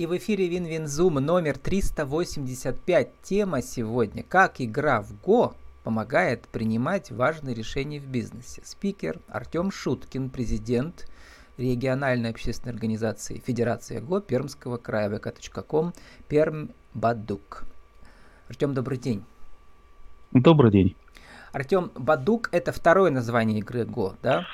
И 0.00 0.06
в 0.06 0.16
эфире 0.16 0.48
Win-Win 0.48 0.91
Zoom 0.91 1.16
номер 1.16 1.58
385. 1.58 3.20
Тема 3.20 3.60
сегодня 3.60 4.22
«Как 4.22 4.58
игра 4.62 5.02
в 5.02 5.12
Го 5.20 5.54
помогает 5.84 6.48
принимать 6.48 7.10
важные 7.10 7.54
решения 7.54 8.00
в 8.00 8.06
бизнесе». 8.06 8.62
Спикер 8.64 9.20
Артем 9.28 9.70
Шуткин, 9.70 10.30
президент 10.30 11.06
региональной 11.58 12.30
общественной 12.30 12.72
организации 12.72 13.42
Федерация 13.46 14.00
Го 14.00 14.22
Пермского 14.22 14.78
края 14.78 15.10
vk.com 15.10 15.92
permbaduk. 16.28 17.64
Артем, 18.48 18.72
добрый 18.72 18.96
день. 18.96 19.22
Добрый 20.32 20.70
день. 20.70 20.96
Артем, 21.52 21.90
Бадук– 21.94 22.48
это 22.52 22.72
второе 22.72 23.10
название 23.10 23.58
игры 23.58 23.84
Го, 23.84 24.14
да? 24.22 24.46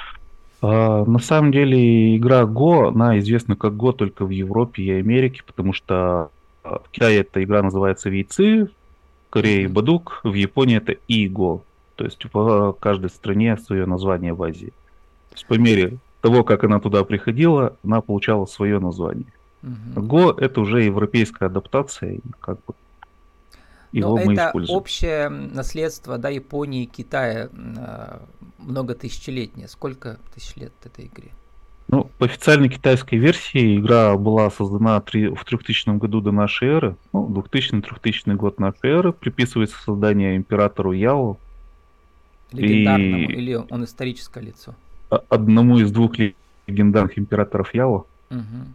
А, 0.63 1.05
на 1.05 1.19
самом 1.19 1.53
деле 1.53 2.17
игра 2.17 2.43
Go, 2.43 2.89
она 2.89 3.19
известна 3.19 3.57
как 3.57 3.73
Go 3.73 3.93
только 3.93 4.25
в 4.25 4.31
Европе 4.31 4.83
и 4.83 4.91
Америке, 4.91 5.43
потому 5.47 5.73
что 5.73 6.31
а, 6.63 6.79
в 6.79 6.91
Китае 6.91 7.21
эта 7.21 7.43
игра 7.43 7.63
называется 7.63 8.09
Вейцы, 8.09 8.67
в 8.67 9.31
Корее 9.31 9.69
Бадук, 9.69 10.21
в 10.25 10.33
Японии 10.33 10.77
это 10.77 10.93
Иго. 11.09 11.61
То 11.97 12.05
есть 12.05 12.25
в 12.33 12.77
каждой 12.79 13.11
стране 13.11 13.57
свое 13.57 13.87
название 13.87 14.33
в 14.35 14.43
Азии. 14.43 14.73
То 15.31 15.35
есть 15.35 15.47
по 15.47 15.55
мере 15.55 15.99
того, 16.21 16.45
как 16.45 16.65
она 16.65 16.81
туда 16.81 17.05
приходила, 17.05 17.77
она 17.85 18.01
получала 18.01 18.47
свое 18.47 18.79
название. 18.79 19.33
Угу. 19.63 20.07
Go 20.07 20.41
это 20.41 20.61
уже 20.61 20.83
европейская 20.83 21.47
адаптация, 21.47 22.19
как 22.41 22.59
бы 22.67 22.75
его 23.93 24.19
Но 24.19 24.25
мы 24.25 24.35
это 24.35 24.49
используем. 24.49 24.77
общее 24.77 25.29
наследство 25.29 26.19
да, 26.19 26.29
Японии 26.29 26.83
и 26.83 26.87
Китая 26.87 27.49
много 28.67 28.95
тысячелетнее. 28.95 29.69
Сколько 29.69 30.19
тысяч 30.35 30.57
лет 30.57 30.73
этой 30.85 31.07
игре? 31.07 31.31
Ну, 31.89 32.11
по 32.19 32.27
официальной 32.27 32.69
китайской 32.69 33.17
версии 33.17 33.79
игра 33.79 34.17
была 34.17 34.51
создана 34.51 35.01
в 35.01 35.05
3000 35.45 35.99
году 35.99 36.21
до 36.21 36.33
нашей 36.33 36.69
эры. 36.69 36.97
Ну, 37.13 37.29
2000-3000 37.29 38.35
год 38.35 38.59
нашей 38.59 38.91
эры. 38.91 39.13
Приписывается 39.13 39.81
создание 39.81 40.37
императору 40.37 40.93
Яо. 40.93 41.37
Легендарному, 42.53 43.31
и... 43.31 43.35
или 43.35 43.55
он 43.55 43.85
историческое 43.85 44.43
лицо? 44.43 44.75
Одному 45.29 45.79
из 45.79 45.93
двух 45.93 46.15
легендарных 46.67 47.19
императоров 47.19 47.73
Яо. 47.73 48.07
Угу. 48.31 48.67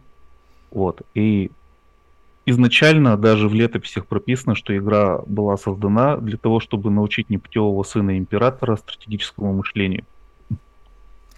Вот. 0.70 1.02
И 1.14 1.50
изначально 2.46 3.16
даже 3.16 3.48
в 3.48 3.54
летописях 3.54 4.06
прописано, 4.06 4.54
что 4.54 4.76
игра 4.76 5.18
была 5.26 5.56
создана 5.56 6.16
для 6.16 6.36
того, 6.36 6.60
чтобы 6.60 6.90
научить 6.90 7.30
непутевого 7.30 7.82
сына 7.82 8.18
императора 8.18 8.76
стратегическому 8.76 9.52
мышлению. 9.52 10.04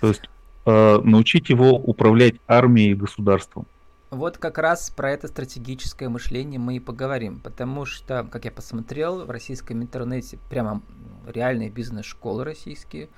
То 0.00 0.08
есть 0.08 0.28
э, 0.66 0.98
научить 1.02 1.48
его 1.48 1.72
управлять 1.72 2.36
армией 2.46 2.92
и 2.92 2.94
государством. 2.94 3.66
Вот 4.10 4.38
как 4.38 4.58
раз 4.58 4.90
про 4.90 5.10
это 5.10 5.26
стратегическое 5.26 6.08
мышление 6.08 6.60
мы 6.60 6.76
и 6.76 6.80
поговорим, 6.80 7.40
потому 7.40 7.84
что, 7.84 8.26
как 8.30 8.44
я 8.44 8.52
посмотрел, 8.52 9.24
в 9.24 9.30
российском 9.30 9.82
интернете 9.82 10.38
прямо 10.48 10.82
реальные 11.26 11.70
бизнес-школы 11.70 12.44
российские 12.44 13.08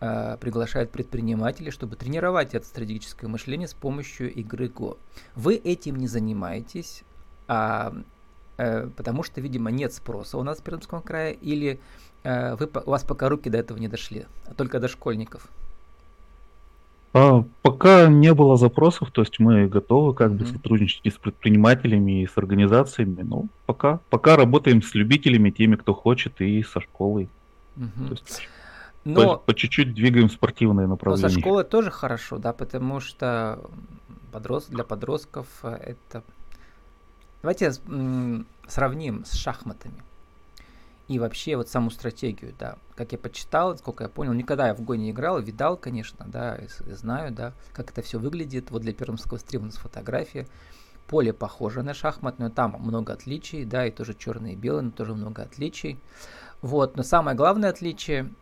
э, 0.00 0.36
приглашают 0.40 0.92
предпринимателей, 0.92 1.72
чтобы 1.72 1.96
тренировать 1.96 2.54
это 2.54 2.64
стратегическое 2.64 3.26
мышление 3.26 3.66
с 3.66 3.74
помощью 3.74 4.32
игры 4.32 4.66
Go. 4.66 4.98
Вы 5.34 5.56
этим 5.56 5.96
не 5.96 6.06
занимаетесь, 6.06 7.02
а, 7.50 7.92
э, 8.58 8.88
потому 8.96 9.24
что, 9.24 9.40
видимо, 9.40 9.72
нет 9.72 9.92
спроса 9.92 10.38
у 10.38 10.44
нас 10.44 10.58
в 10.58 10.62
Пермском 10.62 11.02
крае, 11.02 11.34
или 11.34 11.80
э, 12.22 12.54
вы, 12.54 12.70
у 12.86 12.90
вас 12.90 13.02
пока 13.02 13.28
руки 13.28 13.50
до 13.50 13.58
этого 13.58 13.76
не 13.78 13.88
дошли, 13.88 14.26
а 14.46 14.54
только 14.54 14.78
до 14.78 14.86
школьников? 14.86 15.48
А, 17.12 17.42
пока 17.62 18.06
не 18.06 18.32
было 18.32 18.56
запросов, 18.56 19.10
то 19.10 19.22
есть 19.22 19.40
мы 19.40 19.66
готовы 19.66 20.14
как 20.14 20.30
mm-hmm. 20.30 20.38
бы 20.38 20.46
сотрудничать 20.46 21.00
и 21.02 21.10
с 21.10 21.14
предпринимателями, 21.14 22.22
и 22.22 22.26
с 22.28 22.38
организациями, 22.38 23.22
но 23.22 23.46
пока, 23.66 23.98
пока 24.10 24.36
работаем 24.36 24.80
с 24.80 24.94
любителями, 24.94 25.50
теми, 25.50 25.74
кто 25.74 25.92
хочет, 25.92 26.40
и 26.40 26.62
со 26.62 26.80
школой. 26.80 27.28
Mm-hmm. 27.76 28.06
То 28.06 28.10
есть 28.12 28.48
но, 29.04 29.38
по, 29.38 29.38
по 29.38 29.54
чуть-чуть 29.54 29.92
двигаем 29.92 30.30
спортивные 30.30 30.86
направления. 30.86 31.26
Но 31.26 31.34
со 31.34 31.40
школы 31.40 31.64
тоже 31.64 31.90
хорошо, 31.90 32.38
да, 32.38 32.52
потому 32.52 33.00
что 33.00 33.58
подрост, 34.30 34.70
для 34.70 34.84
подростков 34.84 35.48
это 35.64 36.22
Давайте 37.42 37.72
сравним 38.68 39.24
с 39.24 39.32
шахматами. 39.32 40.02
И 41.08 41.18
вообще 41.18 41.56
вот 41.56 41.68
саму 41.68 41.90
стратегию, 41.90 42.54
да. 42.56 42.76
Как 42.94 43.10
я 43.10 43.18
почитал, 43.18 43.76
сколько 43.76 44.04
я 44.04 44.08
понял, 44.08 44.32
никогда 44.32 44.68
я 44.68 44.74
в 44.74 44.80
Го 44.82 44.94
не 44.94 45.10
играл, 45.10 45.40
видал, 45.40 45.76
конечно, 45.76 46.24
да, 46.28 46.54
и, 46.54 46.66
и 46.66 46.92
знаю, 46.92 47.32
да, 47.32 47.52
как 47.72 47.90
это 47.90 48.00
все 48.02 48.20
выглядит. 48.20 48.70
Вот 48.70 48.82
для 48.82 48.92
пермского 48.92 49.38
стрима 49.38 49.64
у 49.64 49.66
нас 49.66 49.76
фотография. 49.76 50.46
Поле 51.08 51.32
похоже 51.32 51.82
на 51.82 51.94
шахматное, 51.94 52.50
там 52.50 52.76
много 52.78 53.14
отличий, 53.14 53.64
да, 53.64 53.86
и 53.86 53.90
тоже 53.90 54.14
черное 54.14 54.52
и 54.52 54.56
белое, 54.56 54.82
но 54.82 54.90
тоже 54.92 55.14
много 55.14 55.42
отличий. 55.42 55.98
Вот, 56.62 56.96
но 56.96 57.02
самое 57.02 57.36
главное 57.36 57.70
отличие 57.70 58.32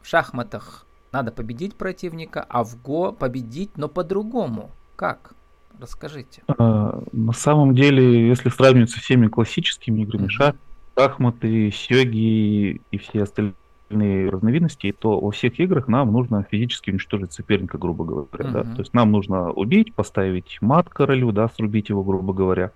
в 0.00 0.06
шахматах 0.06 0.86
надо 1.10 1.32
победить 1.32 1.74
противника, 1.74 2.46
а 2.48 2.62
в 2.62 2.80
Го 2.80 3.10
победить, 3.10 3.76
но 3.76 3.88
по-другому. 3.88 4.70
Как? 4.94 5.34
Расскажите. 5.80 6.42
А, 6.46 7.02
на 7.12 7.32
самом 7.32 7.74
деле, 7.74 8.28
если 8.28 8.48
сравнивать 8.48 8.90
со 8.90 9.00
всеми 9.00 9.28
классическими 9.28 10.02
играми, 10.02 10.26
mm-hmm. 10.26 10.56
шахматы, 10.96 11.70
сёги 11.70 12.80
и 12.90 12.98
все 12.98 13.24
остальные 13.24 14.30
разновидности, 14.30 14.94
то 14.98 15.20
во 15.20 15.30
всех 15.30 15.58
играх 15.60 15.88
нам 15.88 16.12
нужно 16.12 16.46
физически 16.50 16.90
уничтожить 16.90 17.32
соперника, 17.32 17.78
грубо 17.78 18.04
говоря. 18.04 18.28
Mm-hmm. 18.32 18.52
Да? 18.52 18.62
То 18.62 18.80
есть 18.80 18.94
нам 18.94 19.10
нужно 19.12 19.50
убить, 19.50 19.94
поставить 19.94 20.58
мат 20.60 20.88
королю, 20.88 21.32
да, 21.32 21.48
срубить 21.48 21.88
его, 21.88 22.02
грубо 22.02 22.32
говоря. 22.32 22.72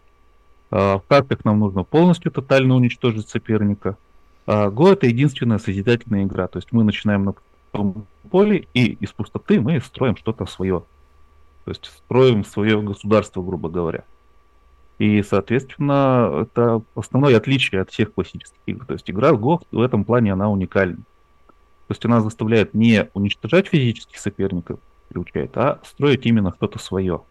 А 0.70 0.98
в 0.98 1.02
картах 1.06 1.44
нам 1.44 1.60
нужно 1.60 1.84
полностью 1.84 2.32
тотально 2.32 2.74
уничтожить 2.74 3.28
соперника. 3.28 3.96
А 4.46 4.70
Го 4.70 4.92
это 4.92 5.06
единственная 5.06 5.58
созидательная 5.58 6.24
игра. 6.24 6.48
То 6.48 6.58
есть 6.58 6.72
мы 6.72 6.84
начинаем 6.84 7.24
на 7.24 7.34
поле, 8.30 8.66
и 8.74 8.92
из 8.92 9.12
пустоты 9.12 9.60
мы 9.60 9.80
строим 9.80 10.16
что-то 10.16 10.46
свое. 10.46 10.82
То 11.66 11.72
есть 11.72 11.86
строим 11.86 12.44
свое 12.44 12.80
государство, 12.80 13.42
грубо 13.42 13.68
говоря. 13.68 14.04
И, 14.98 15.20
соответственно, 15.24 16.42
это 16.42 16.80
основное 16.94 17.36
отличие 17.36 17.80
от 17.80 17.90
всех 17.90 18.14
классических 18.14 18.60
игр. 18.66 18.86
То 18.86 18.92
есть 18.92 19.10
игра 19.10 19.32
в 19.32 19.44
Go 19.44 19.60
в 19.72 19.80
этом 19.80 20.04
плане 20.04 20.32
она 20.32 20.48
уникальна. 20.48 20.98
То 21.88 21.92
есть 21.92 22.04
она 22.04 22.20
заставляет 22.20 22.72
не 22.72 23.10
уничтожать 23.14 23.66
физических 23.66 24.16
соперников, 24.18 24.78
приучает, 25.08 25.56
а 25.56 25.80
строить 25.84 26.24
именно 26.24 26.54
что-то 26.54 26.78
свое. 26.78 27.22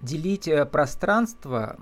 Делить 0.00 0.48
э, 0.48 0.66
пространство, 0.66 1.76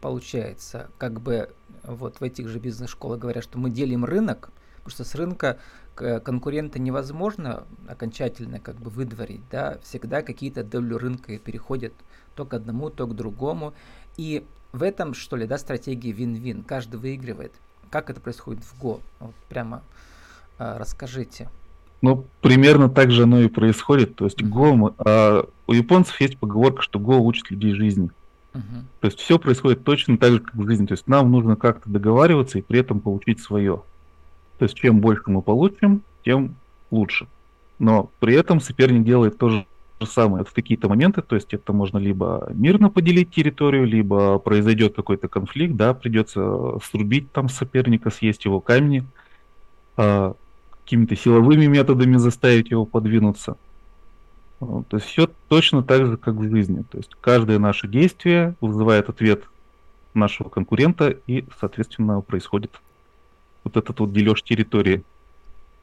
получается, 0.00 0.90
как 0.96 1.20
бы 1.20 1.50
вот 1.82 2.20
в 2.20 2.22
этих 2.22 2.46
же 2.46 2.60
бизнес-школах 2.60 3.18
говорят, 3.18 3.42
что 3.42 3.58
мы 3.58 3.70
делим 3.70 4.04
рынок, 4.04 4.50
потому 4.86 4.94
что 4.94 5.04
с 5.04 5.14
рынка 5.16 5.58
конкурента 5.96 6.78
невозможно 6.78 7.64
окончательно 7.88 8.60
как 8.60 8.76
бы 8.76 8.90
выдворить, 8.90 9.40
да, 9.50 9.78
всегда 9.82 10.22
какие-то 10.22 10.62
доли 10.62 10.94
рынка 10.94 11.38
переходят 11.38 11.92
то 12.36 12.44
к 12.44 12.54
одному, 12.54 12.90
то 12.90 13.06
к 13.06 13.16
другому. 13.16 13.74
И 14.16 14.44
в 14.72 14.82
этом, 14.82 15.14
что 15.14 15.36
ли, 15.36 15.46
да, 15.46 15.58
стратегии 15.58 16.12
вин-вин, 16.12 16.62
каждый 16.62 17.00
выигрывает. 17.00 17.52
Как 17.90 18.10
это 18.10 18.20
происходит 18.20 18.62
в 18.62 18.80
Go? 18.80 19.00
Вот 19.18 19.34
прямо 19.48 19.82
э, 20.58 20.76
расскажите. 20.78 21.48
Ну, 22.02 22.26
примерно 22.42 22.88
так 22.88 23.10
же 23.10 23.22
оно 23.24 23.40
и 23.40 23.48
происходит. 23.48 24.16
То 24.16 24.26
есть 24.26 24.40
Go, 24.42 24.94
а, 24.98 25.48
у 25.66 25.72
японцев 25.72 26.20
есть 26.20 26.38
поговорка, 26.38 26.82
что 26.82 26.98
Go 26.98 27.18
учит 27.18 27.50
людей 27.50 27.74
жизни. 27.74 28.10
Uh-huh. 28.52 28.82
То 29.00 29.06
есть 29.06 29.18
все 29.18 29.38
происходит 29.38 29.82
точно 29.82 30.18
так 30.18 30.32
же, 30.32 30.40
как 30.40 30.54
в 30.54 30.66
жизни. 30.66 30.86
То 30.86 30.92
есть 30.92 31.08
нам 31.08 31.32
нужно 31.32 31.56
как-то 31.56 31.88
договариваться 31.88 32.58
и 32.58 32.62
при 32.62 32.80
этом 32.80 33.00
получить 33.00 33.40
свое. 33.40 33.82
То 34.58 34.64
есть 34.64 34.76
чем 34.76 35.00
больше 35.00 35.22
мы 35.26 35.42
получим, 35.42 36.02
тем 36.24 36.56
лучше. 36.90 37.26
Но 37.78 38.10
при 38.20 38.34
этом 38.34 38.60
соперник 38.60 39.04
делает 39.04 39.38
то 39.38 39.48
же 39.50 39.66
самое 40.04 40.44
в 40.44 40.52
какие-то 40.52 40.88
моменты, 40.88 41.22
то 41.22 41.36
есть 41.36 41.54
это 41.54 41.72
можно 41.72 41.96
либо 41.98 42.50
мирно 42.52 42.90
поделить 42.90 43.30
территорию, 43.30 43.86
либо 43.86 44.38
произойдет 44.38 44.94
какой-то 44.94 45.28
конфликт, 45.28 45.74
да, 45.74 45.94
придется 45.94 46.78
срубить 46.84 47.32
там 47.32 47.48
соперника, 47.48 48.10
съесть 48.10 48.44
его 48.44 48.60
камни, 48.60 49.04
а, 49.96 50.34
какими-то 50.84 51.16
силовыми 51.16 51.66
методами 51.66 52.16
заставить 52.16 52.70
его 52.70 52.84
подвинуться. 52.84 53.56
То 54.60 54.84
есть 54.92 55.06
все 55.06 55.28
точно 55.48 55.82
так 55.82 56.06
же, 56.06 56.16
как 56.16 56.34
в 56.34 56.50
жизни. 56.50 56.82
То 56.90 56.98
есть 56.98 57.10
каждое 57.20 57.58
наше 57.58 57.88
действие 57.88 58.54
вызывает 58.60 59.08
ответ 59.08 59.44
нашего 60.14 60.48
конкурента 60.48 61.08
и, 61.26 61.44
соответственно, 61.60 62.20
происходит 62.20 62.80
вот 63.66 63.76
этот 63.76 63.98
вот 63.98 64.12
дележ 64.12 64.42
территории. 64.42 65.02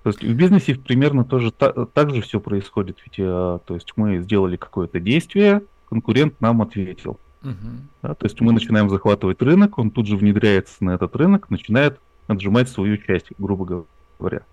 То 0.03 0.09
есть 0.09 0.23
в 0.23 0.33
бизнесе 0.33 0.75
примерно 0.75 1.25
тоже 1.25 1.51
та, 1.51 1.71
так 1.85 2.13
же 2.13 2.21
все 2.21 2.39
происходит. 2.39 2.97
Ведь, 3.05 3.15
а, 3.19 3.59
то 3.59 3.73
есть 3.73 3.91
мы 3.97 4.19
сделали 4.21 4.55
какое-то 4.55 4.99
действие, 4.99 5.63
конкурент 5.89 6.39
нам 6.39 6.61
ответил. 6.61 7.19
Uh-huh. 7.41 7.79
Да, 8.01 8.15
то 8.15 8.25
есть 8.25 8.39
мы 8.39 8.53
начинаем 8.53 8.89
захватывать 8.89 9.41
рынок, 9.41 9.77
он 9.77 9.91
тут 9.91 10.07
же 10.07 10.15
внедряется 10.15 10.83
на 10.83 10.91
этот 10.91 11.13
рынок, 11.17 11.49
начинает 11.49 11.99
отжимать 12.27 12.69
свою 12.69 12.97
часть, 12.97 13.27
грубо 13.37 13.85
говоря. 14.17 14.43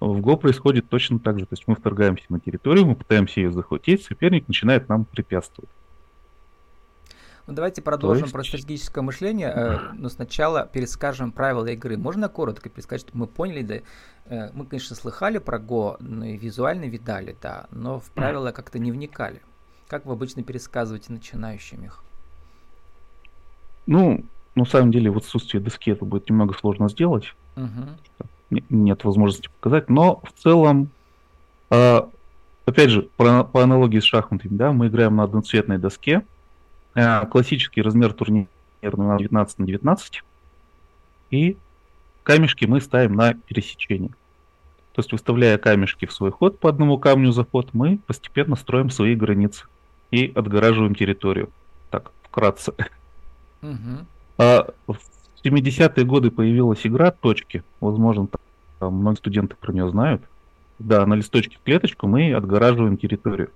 В 0.00 0.20
Go 0.20 0.38
происходит 0.38 0.88
точно 0.88 1.18
так 1.18 1.38
же. 1.38 1.44
То 1.44 1.52
есть 1.52 1.64
мы 1.66 1.74
вторгаемся 1.74 2.24
на 2.30 2.40
территорию, 2.40 2.86
мы 2.86 2.94
пытаемся 2.94 3.40
ее 3.40 3.52
захватить, 3.52 4.02
соперник 4.02 4.48
начинает 4.48 4.88
нам 4.88 5.04
препятствовать. 5.04 5.70
Ну, 7.50 7.56
давайте 7.56 7.82
продолжим 7.82 8.22
есть... 8.22 8.32
про 8.32 8.44
стратегическое 8.44 9.00
мышление, 9.00 9.48
э, 9.48 9.78
но 9.94 10.08
сначала 10.08 10.70
перескажем 10.72 11.32
правила 11.32 11.66
игры. 11.66 11.96
Можно 11.96 12.28
коротко 12.28 12.68
пересказать, 12.68 13.00
чтобы 13.00 13.18
мы 13.18 13.26
поняли, 13.26 13.62
да, 13.62 13.74
э, 14.26 14.52
мы, 14.52 14.66
конечно, 14.66 14.94
слыхали 14.94 15.38
про 15.38 15.58
Го, 15.58 15.96
ну 15.98 16.24
и 16.24 16.36
визуально 16.36 16.84
видали, 16.84 17.36
да, 17.42 17.66
но 17.72 17.98
в 17.98 18.08
правила 18.12 18.52
как-то 18.52 18.78
не 18.78 18.92
вникали. 18.92 19.42
Как 19.88 20.06
вы 20.06 20.12
обычно 20.12 20.44
пересказываете 20.44 21.12
начинающим 21.12 21.82
их? 21.82 22.04
Ну, 23.86 24.24
на 24.54 24.64
самом 24.64 24.92
деле, 24.92 25.10
в 25.10 25.18
отсутствии 25.18 25.58
доски 25.58 25.90
это 25.90 26.04
будет 26.04 26.30
немного 26.30 26.54
сложно 26.54 26.88
сделать. 26.88 27.34
Угу. 27.56 28.60
Нет 28.70 29.02
возможности 29.02 29.50
показать, 29.60 29.90
но 29.90 30.22
в 30.22 30.40
целом, 30.40 30.90
э, 31.70 32.00
опять 32.64 32.90
же, 32.90 33.08
по, 33.16 33.50
аналогии 33.60 33.98
с 33.98 34.04
шахматами, 34.04 34.56
да, 34.56 34.70
мы 34.70 34.86
играем 34.86 35.16
на 35.16 35.24
одноцветной 35.24 35.78
доске, 35.78 36.22
классический 36.94 37.82
размер 37.82 38.12
турнира 38.12 38.48
19 38.82 39.58
на 39.58 39.66
19. 39.66 40.22
И 41.30 41.56
камешки 42.22 42.64
мы 42.64 42.80
ставим 42.80 43.14
на 43.14 43.34
пересечение. 43.34 44.10
То 44.92 45.00
есть, 45.00 45.12
выставляя 45.12 45.56
камешки 45.58 46.06
в 46.06 46.12
свой 46.12 46.32
ход 46.32 46.58
по 46.58 46.68
одному 46.68 46.98
камню 46.98 47.30
за 47.30 47.44
ход, 47.44 47.70
мы 47.72 47.98
постепенно 48.06 48.56
строим 48.56 48.90
свои 48.90 49.14
границы 49.14 49.66
и 50.10 50.32
отгораживаем 50.34 50.94
территорию. 50.94 51.50
Так, 51.90 52.10
вкратце. 52.22 52.72
Угу. 53.62 54.06
А 54.38 54.66
в 54.86 54.98
70-е 55.44 56.04
годы 56.04 56.30
появилась 56.30 56.84
игра 56.86 57.12
«Точки». 57.12 57.62
Возможно, 57.80 58.28
там 58.78 58.94
многие 58.94 59.18
студенты 59.18 59.54
про 59.54 59.72
нее 59.72 59.88
знают. 59.90 60.22
Да, 60.78 61.06
на 61.06 61.14
листочке 61.14 61.56
в 61.58 61.62
клеточку 61.62 62.06
мы 62.06 62.32
отгораживаем 62.34 62.96
территорию. 62.96 63.50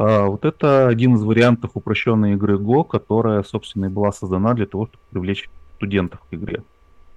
А, 0.00 0.28
вот 0.28 0.46
это 0.46 0.88
один 0.88 1.16
из 1.16 1.22
вариантов 1.22 1.72
упрощенной 1.74 2.32
игры 2.32 2.56
Go, 2.56 2.84
которая, 2.84 3.42
собственно, 3.42 3.84
и 3.84 3.88
была 3.90 4.12
создана 4.12 4.54
для 4.54 4.64
того, 4.64 4.86
чтобы 4.86 5.02
привлечь 5.10 5.50
студентов 5.76 6.20
к 6.30 6.32
игре. 6.32 6.62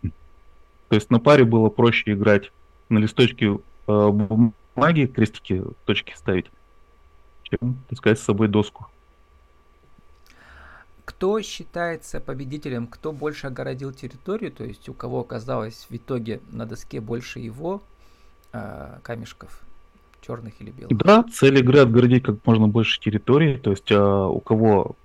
То 0.02 0.96
есть 0.96 1.10
на 1.10 1.22
паре 1.22 1.46
было 1.46 1.70
проще 1.70 2.12
играть 2.12 2.52
на 2.90 2.98
листочке 2.98 3.58
э, 3.88 4.10
бумаги, 4.10 5.06
крестики, 5.06 5.64
точки 5.86 6.14
ставить, 6.14 6.48
чем 7.44 7.78
таскать 7.88 8.20
с 8.20 8.24
собой 8.24 8.50
доску. 8.50 8.88
Кто 11.06 11.42
считается 11.42 12.20
победителем, 12.20 12.88
кто 12.88 13.14
больше 13.14 13.48
огородил 13.48 13.94
территорию, 13.94 14.52
то 14.52 14.66
есть 14.66 14.90
у 14.90 14.94
кого 14.94 15.22
оказалось 15.22 15.88
в 15.90 15.96
итоге 15.96 16.42
на 16.52 16.66
доске 16.66 17.00
больше 17.00 17.40
его 17.40 17.82
э, 18.52 19.00
камешков? 19.04 19.64
Черных 20.26 20.54
или 20.60 20.72
белых. 20.72 20.98
Да, 20.98 21.24
цель 21.24 21.58
игры 21.60 21.80
отгородить 21.80 22.24
как 22.24 22.36
можно 22.46 22.68
больше 22.68 23.00
территории. 23.00 23.58
То 23.58 23.72
есть 23.72 23.92
а, 23.92 24.28
у 24.28 24.40
кого, 24.40 24.96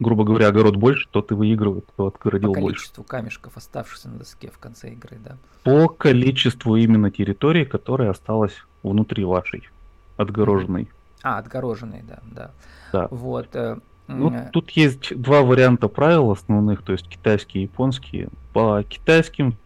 грубо 0.00 0.24
говоря, 0.24 0.48
огород 0.48 0.76
больше, 0.76 1.08
тот 1.10 1.30
и 1.30 1.34
выигрывает, 1.34 1.84
кто 1.86 2.06
отгородил 2.08 2.48
больше. 2.48 2.60
По 2.60 2.66
количеству 2.66 3.02
больше. 3.02 3.10
камешков, 3.10 3.56
оставшихся 3.56 4.08
на 4.08 4.18
доске 4.18 4.50
в 4.50 4.58
конце 4.58 4.92
игры, 4.92 5.18
да. 5.24 5.36
По 5.64 5.88
количеству 5.88 6.76
именно 6.76 7.10
территории, 7.10 7.64
которая 7.64 8.10
осталась 8.10 8.54
внутри 8.82 9.24
вашей 9.24 9.68
отгороженной. 10.16 10.88
А, 11.22 11.38
отгороженной, 11.38 12.02
да, 12.02 12.18
да. 12.22 12.50
Да. 12.92 13.08
Вот. 13.10 13.54
Э, 13.54 13.78
ну, 14.08 14.48
тут 14.52 14.70
есть 14.70 15.16
два 15.20 15.42
варианта 15.42 15.88
правил 15.88 16.30
основных, 16.30 16.82
то 16.82 16.92
есть 16.92 17.08
китайские 17.08 17.64
и 17.64 17.66
японские. 17.66 18.28
По 18.52 18.82
китайским 18.82 19.56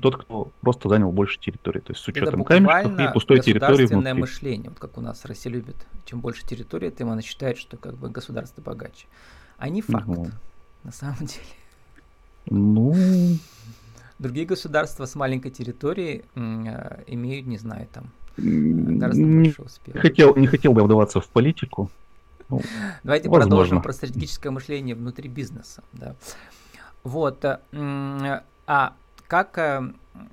тот, 0.00 0.22
кто 0.22 0.50
просто 0.60 0.88
занял 0.88 1.10
больше 1.10 1.38
территории, 1.38 1.80
то 1.80 1.92
есть 1.92 2.02
с 2.02 2.08
учетом 2.08 2.44
камешков 2.44 2.98
и 2.98 3.12
пустой 3.12 3.40
территории 3.40 3.86
внутри. 3.86 4.12
мышление, 4.12 4.70
вот 4.70 4.78
как 4.78 4.98
у 4.98 5.00
нас 5.00 5.24
Россия 5.24 5.52
любит. 5.52 5.76
Чем 6.04 6.20
больше 6.20 6.46
территории, 6.46 6.90
тем 6.90 7.10
она 7.10 7.22
считает, 7.22 7.58
что 7.58 7.76
как 7.76 7.96
бы 7.96 8.08
государство 8.10 8.62
богаче. 8.62 9.06
А 9.58 9.68
не 9.68 9.82
факт, 9.82 10.08
угу. 10.08 10.30
на 10.82 10.92
самом 10.92 11.18
деле. 11.18 11.44
Ну... 12.46 12.94
Другие 14.18 14.46
государства 14.46 15.06
с 15.06 15.16
маленькой 15.16 15.50
территорией 15.50 16.24
э, 16.36 17.02
имеют, 17.08 17.46
не 17.46 17.58
знаю, 17.58 17.88
там 17.92 18.10
гораздо 18.36 19.22
не 19.22 19.48
больше 19.48 19.62
успеха. 19.62 19.98
Хотел, 19.98 20.36
не 20.36 20.46
хотел 20.46 20.72
бы 20.72 20.84
вдаваться 20.84 21.20
в 21.20 21.26
политику. 21.26 21.90
Ну, 22.48 22.62
Давайте 23.02 23.28
возможно. 23.28 23.50
продолжим 23.50 23.82
про 23.82 23.92
стратегическое 23.92 24.50
мышление 24.50 24.94
внутри 24.94 25.28
бизнеса. 25.28 25.82
Да. 25.92 26.14
Вот. 27.02 27.44
Э, 27.44 27.58
а 28.66 28.94
как, 29.26 29.58
э, 29.58 29.92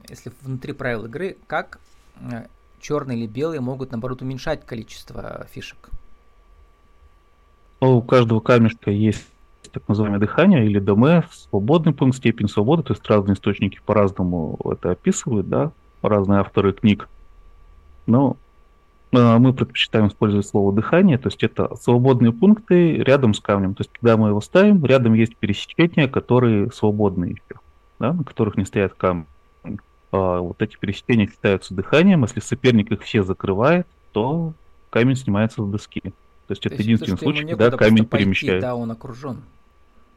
если 0.09 0.31
внутри 0.41 0.73
правил 0.73 1.05
игры, 1.05 1.38
как 1.47 1.79
э, 2.19 2.45
черные 2.79 3.19
или 3.19 3.27
белые 3.27 3.61
могут, 3.61 3.91
наоборот, 3.91 4.21
уменьшать 4.21 4.65
количество 4.65 5.47
фишек? 5.51 5.89
У 7.79 8.01
каждого 8.01 8.39
камешка 8.39 8.91
есть 8.91 9.25
так 9.71 9.88
называемое 9.88 10.19
дыхание 10.19 10.65
или 10.65 10.79
ДМ, 10.79 11.23
свободный 11.31 11.93
пункт, 11.93 12.17
степень 12.17 12.47
свободы, 12.47 12.83
то 12.83 12.93
есть 12.93 13.07
разные 13.07 13.35
источники 13.35 13.79
по-разному 13.85 14.59
это 14.65 14.91
описывают, 14.91 15.47
да, 15.47 15.71
разные 16.01 16.41
авторы 16.41 16.73
книг. 16.73 17.07
Но 18.05 18.35
э, 19.11 19.38
мы 19.38 19.53
предпочитаем 19.53 20.07
использовать 20.07 20.47
слово 20.47 20.73
дыхание, 20.73 21.17
то 21.17 21.29
есть 21.29 21.43
это 21.43 21.73
свободные 21.75 22.33
пункты 22.33 22.97
рядом 22.97 23.33
с 23.33 23.39
камнем. 23.39 23.75
То 23.75 23.81
есть 23.81 23.91
когда 23.93 24.17
мы 24.17 24.29
его 24.29 24.41
ставим, 24.41 24.83
рядом 24.85 25.13
есть 25.13 25.38
пересечения, 25.38 26.07
которые 26.07 26.71
свободные 26.71 27.31
еще 27.31 27.60
да, 28.01 28.13
на 28.13 28.24
которых 28.24 28.57
не 28.57 28.65
стоят 28.65 28.95
камни. 28.95 29.27
А 30.12 30.39
вот 30.39 30.62
эти 30.62 30.75
пересечения 30.75 31.27
считаются 31.27 31.74
дыханием. 31.74 32.24
Если 32.24 32.39
соперник 32.39 32.92
их 32.92 33.03
все 33.03 33.24
закрывает, 33.24 33.88
то 34.12 34.53
камень 34.89 35.15
снимается 35.15 35.63
с 35.63 35.69
доски. 35.69 36.01
То 36.01 36.12
есть 36.50 36.63
то 36.63 36.69
это 36.69 36.77
есть, 36.77 36.86
единственный 36.86 37.18
то, 37.18 37.24
случай, 37.24 37.45
когда 37.45 37.71
камень 37.71 38.06
пойти, 38.06 38.25
перемещается. 38.25 38.68
Да, 38.68 38.75
он 38.75 38.92
окружен. 38.92 39.44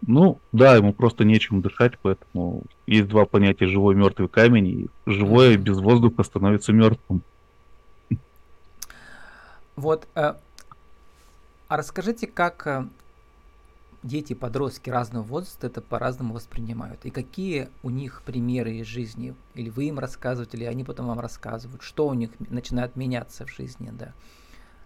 Ну, 0.06 0.40
да, 0.52 0.74
ему 0.76 0.92
просто 0.92 1.24
нечем 1.24 1.60
дышать, 1.60 1.98
поэтому 2.02 2.62
есть 2.86 3.08
два 3.08 3.26
понятия 3.26 3.66
живой 3.66 3.94
и 3.94 3.98
мертвый 3.98 4.28
камень, 4.28 4.66
и 4.66 4.88
живое 5.06 5.54
mm-hmm. 5.54 5.62
без 5.62 5.78
воздуха 5.78 6.24
становится 6.24 6.72
мертвым. 6.72 7.22
Вот, 9.76 10.06
э, 10.14 10.34
а 11.68 11.76
расскажите, 11.76 12.26
как 12.26 12.66
э, 12.66 12.86
дети, 14.04 14.34
подростки 14.34 14.90
разного 14.90 15.24
возраста 15.24 15.66
это 15.66 15.80
по-разному 15.80 16.34
воспринимают. 16.34 17.04
И 17.04 17.10
какие 17.10 17.70
у 17.82 17.90
них 17.90 18.22
примеры 18.24 18.74
из 18.76 18.86
жизни? 18.86 19.34
Или 19.54 19.70
вы 19.70 19.86
им 19.86 19.98
рассказываете, 19.98 20.58
или 20.58 20.64
они 20.64 20.84
потом 20.84 21.06
вам 21.06 21.18
рассказывают, 21.18 21.82
что 21.82 22.06
у 22.06 22.14
них 22.14 22.30
начинает 22.38 22.94
меняться 22.94 23.46
в 23.46 23.50
жизни, 23.50 23.90
да. 23.92 24.12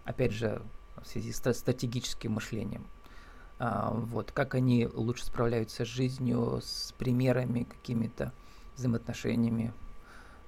Опять 0.05 0.31
же, 0.31 0.61
в 0.95 1.05
связи 1.05 1.31
с 1.31 1.53
стратегическим 1.53 2.33
мышлением. 2.33 2.87
А, 3.59 3.91
вот, 3.91 4.31
как 4.31 4.55
они 4.55 4.87
лучше 4.87 5.25
справляются 5.25 5.83
с 5.83 5.87
жизнью, 5.87 6.61
с 6.63 6.93
примерами, 6.97 7.63
какими-то 7.63 8.31
взаимоотношениями, 8.77 9.73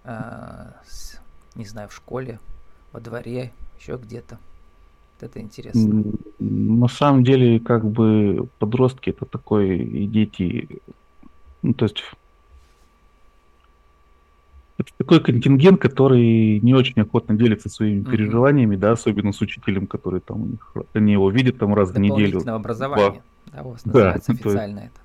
а, 0.05 0.75
с, 0.87 1.19
не 1.55 1.65
знаю, 1.65 1.89
в 1.89 1.93
школе, 1.93 2.39
во 2.93 3.01
дворе, 3.01 3.51
еще 3.77 3.97
где-то. 3.97 4.39
Это 5.21 5.39
интересно. 5.39 6.03
На 6.39 6.87
самом 6.87 7.23
деле, 7.23 7.59
как 7.59 7.85
бы 7.85 8.47
подростки 8.59 9.11
это 9.11 9.25
такой 9.25 9.77
и 9.77 10.07
дети, 10.07 10.67
ну, 11.61 11.73
то 11.73 11.85
есть 11.85 12.03
это 14.81 14.89
такой 14.97 15.19
контингент, 15.21 15.79
который 15.79 16.59
не 16.59 16.73
очень 16.73 17.01
охотно 17.01 17.35
делится 17.35 17.69
своими 17.69 18.01
mm-hmm. 18.01 18.11
переживаниями, 18.11 18.75
да, 18.75 18.91
особенно 18.91 19.31
с 19.31 19.41
учителем, 19.41 19.87
который 19.87 20.21
там 20.21 20.41
у 20.41 20.45
них, 20.47 20.73
они 20.93 21.13
его 21.13 21.29
видят 21.29 21.59
там 21.59 21.73
раз 21.75 21.91
в 21.91 21.99
неделю. 21.99 22.41
образование, 22.53 23.21
да, 23.53 23.61
у 23.63 23.71
вас 23.71 23.85
называется 23.85 24.33
да, 24.33 24.39
официально 24.39 24.79
есть, 24.79 24.91
это. 24.91 25.01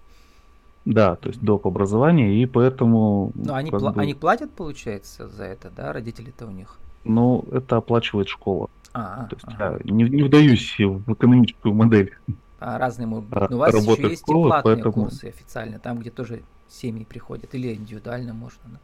Да, 0.86 1.16
то 1.16 1.28
есть 1.28 1.42
доп. 1.42 1.66
образование, 1.66 2.42
и 2.42 2.46
поэтому... 2.46 3.32
Ну, 3.34 3.54
они, 3.54 3.70
пла- 3.70 3.92
бы... 3.92 4.00
они 4.00 4.14
платят, 4.14 4.52
получается, 4.52 5.28
за 5.28 5.44
это, 5.44 5.70
да, 5.76 5.92
родители-то 5.92 6.46
у 6.46 6.50
них? 6.50 6.78
Ну, 7.04 7.44
это 7.52 7.76
оплачивает 7.76 8.28
школа. 8.28 8.70
А, 8.96 9.26
То 9.28 9.36
есть 9.36 9.46
ага. 9.46 9.78
я 9.84 9.92
не, 9.92 10.04
не 10.04 10.22
вдаюсь 10.22 10.74
в 10.78 11.12
экономическую 11.12 11.74
модель. 11.74 12.14
А 12.58 12.78
разные 12.78 13.06
могут 13.06 13.26
быть. 13.26 13.50
Но 13.50 13.56
у 13.56 13.58
вас 13.58 13.74
еще 13.74 14.08
есть 14.08 14.22
школы, 14.22 14.48
и 14.48 14.50
платные 14.50 14.74
поэтому... 14.76 15.04
курсы 15.04 15.26
официально, 15.26 15.78
там, 15.78 15.98
где 15.98 16.10
тоже 16.10 16.42
семьи 16.68 17.04
приходят, 17.04 17.54
или 17.54 17.74
индивидуально 17.74 18.32
можно. 18.32 18.80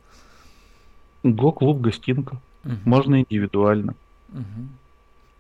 Го-клуб, 1.23 1.81
гостинка. 1.81 2.37
Угу. 2.65 2.75
Можно 2.85 3.21
индивидуально. 3.21 3.95
Угу. 4.29 4.43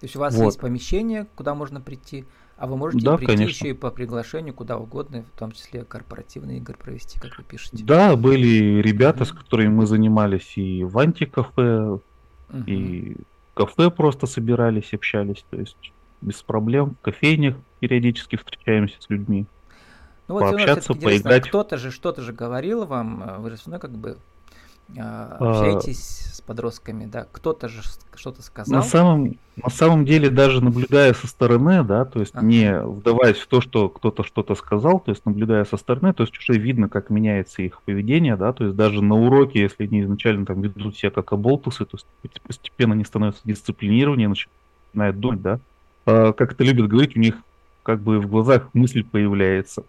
То 0.00 0.04
есть 0.04 0.16
у 0.16 0.20
вас 0.20 0.34
вот. 0.34 0.46
есть 0.46 0.60
помещение, 0.60 1.26
куда 1.36 1.54
можно 1.54 1.80
прийти, 1.82 2.24
а 2.56 2.66
вы 2.66 2.78
можете 2.78 3.04
да, 3.04 3.18
прийти 3.18 3.34
конечно. 3.34 3.52
еще 3.52 3.68
и 3.70 3.72
по 3.74 3.90
приглашению 3.90 4.54
куда 4.54 4.78
угодно, 4.78 5.24
в 5.34 5.38
том 5.38 5.52
числе 5.52 5.84
корпоративные 5.84 6.58
игры 6.58 6.76
провести, 6.76 7.20
как 7.20 7.36
вы 7.36 7.44
пишете. 7.44 7.84
Да, 7.84 8.16
были 8.16 8.80
ребята, 8.80 9.26
с 9.26 9.32
которыми 9.32 9.68
мы 9.68 9.86
занимались 9.86 10.56
и 10.56 10.82
в 10.82 10.98
антикафе, 10.98 11.88
угу. 11.90 12.02
и 12.66 13.18
кафе 13.54 13.90
просто 13.90 14.26
собирались, 14.26 14.92
общались, 14.92 15.44
то 15.50 15.56
есть 15.56 15.92
без 16.20 16.42
проблем. 16.42 16.96
В 17.00 17.04
кофейнях 17.04 17.56
периодически 17.80 18.36
встречаемся 18.36 19.00
с 19.00 19.10
людьми. 19.10 19.46
Ну 20.28 20.34
вот, 20.34 20.40
пообщаться, 20.40 20.94
поиграть. 20.94 21.48
Кто-то 21.48 21.76
же 21.76 21.90
что-то 21.90 22.22
же 22.22 22.32
говорил 22.32 22.84
вам, 22.84 23.22
э, 23.22 23.38
вы 23.38 23.50
же 23.50 23.56
все 23.56 23.70
равно 23.70 23.80
как 23.80 23.90
бы 23.90 24.10
а, 24.10 24.16
общаетесь 24.98 26.26
а, 26.26 26.34
с 26.34 26.40
подростками, 26.40 27.06
да? 27.06 27.26
Кто-то 27.32 27.68
же 27.68 27.82
что-то 28.14 28.42
сказал. 28.42 28.74
На 28.74 28.82
самом, 28.82 29.36
на 29.56 29.70
самом 29.70 30.04
деле, 30.04 30.30
даже 30.30 30.62
наблюдая 30.62 31.14
со 31.14 31.26
стороны, 31.26 31.82
да, 31.84 32.04
то 32.04 32.20
есть 32.20 32.34
ага. 32.34 32.44
не 32.44 32.80
вдаваясь 32.80 33.38
в 33.38 33.46
то, 33.46 33.60
что 33.60 33.88
кто-то 33.88 34.24
что-то 34.24 34.54
сказал, 34.54 35.00
то 35.00 35.10
есть 35.10 35.24
наблюдая 35.24 35.64
со 35.64 35.76
стороны, 35.76 36.12
то 36.12 36.22
есть 36.22 36.36
уже 36.38 36.58
видно, 36.58 36.88
как 36.88 37.10
меняется 37.10 37.62
их 37.62 37.82
поведение, 37.82 38.36
да, 38.36 38.52
то 38.52 38.64
есть 38.64 38.76
даже 38.76 39.02
на 39.02 39.14
уроке, 39.14 39.60
если 39.60 39.84
они 39.84 40.02
изначально 40.02 40.46
там 40.46 40.60
ведут 40.60 40.96
себя 40.96 41.10
как 41.10 41.32
оболтусы, 41.32 41.84
то 41.84 41.96
есть 42.22 42.40
постепенно 42.42 42.94
они 42.94 43.04
становятся 43.04 43.42
дисциплинированнее, 43.44 44.28
начинают 44.28 45.20
думать, 45.20 45.42
да, 45.42 45.60
а, 46.06 46.32
как 46.32 46.52
это 46.52 46.64
любят 46.64 46.88
говорить, 46.88 47.16
у 47.16 47.20
них 47.20 47.36
как 47.82 48.00
бы 48.00 48.20
в 48.20 48.28
глазах 48.28 48.68
мысль 48.74 49.04
появляется. 49.04 49.82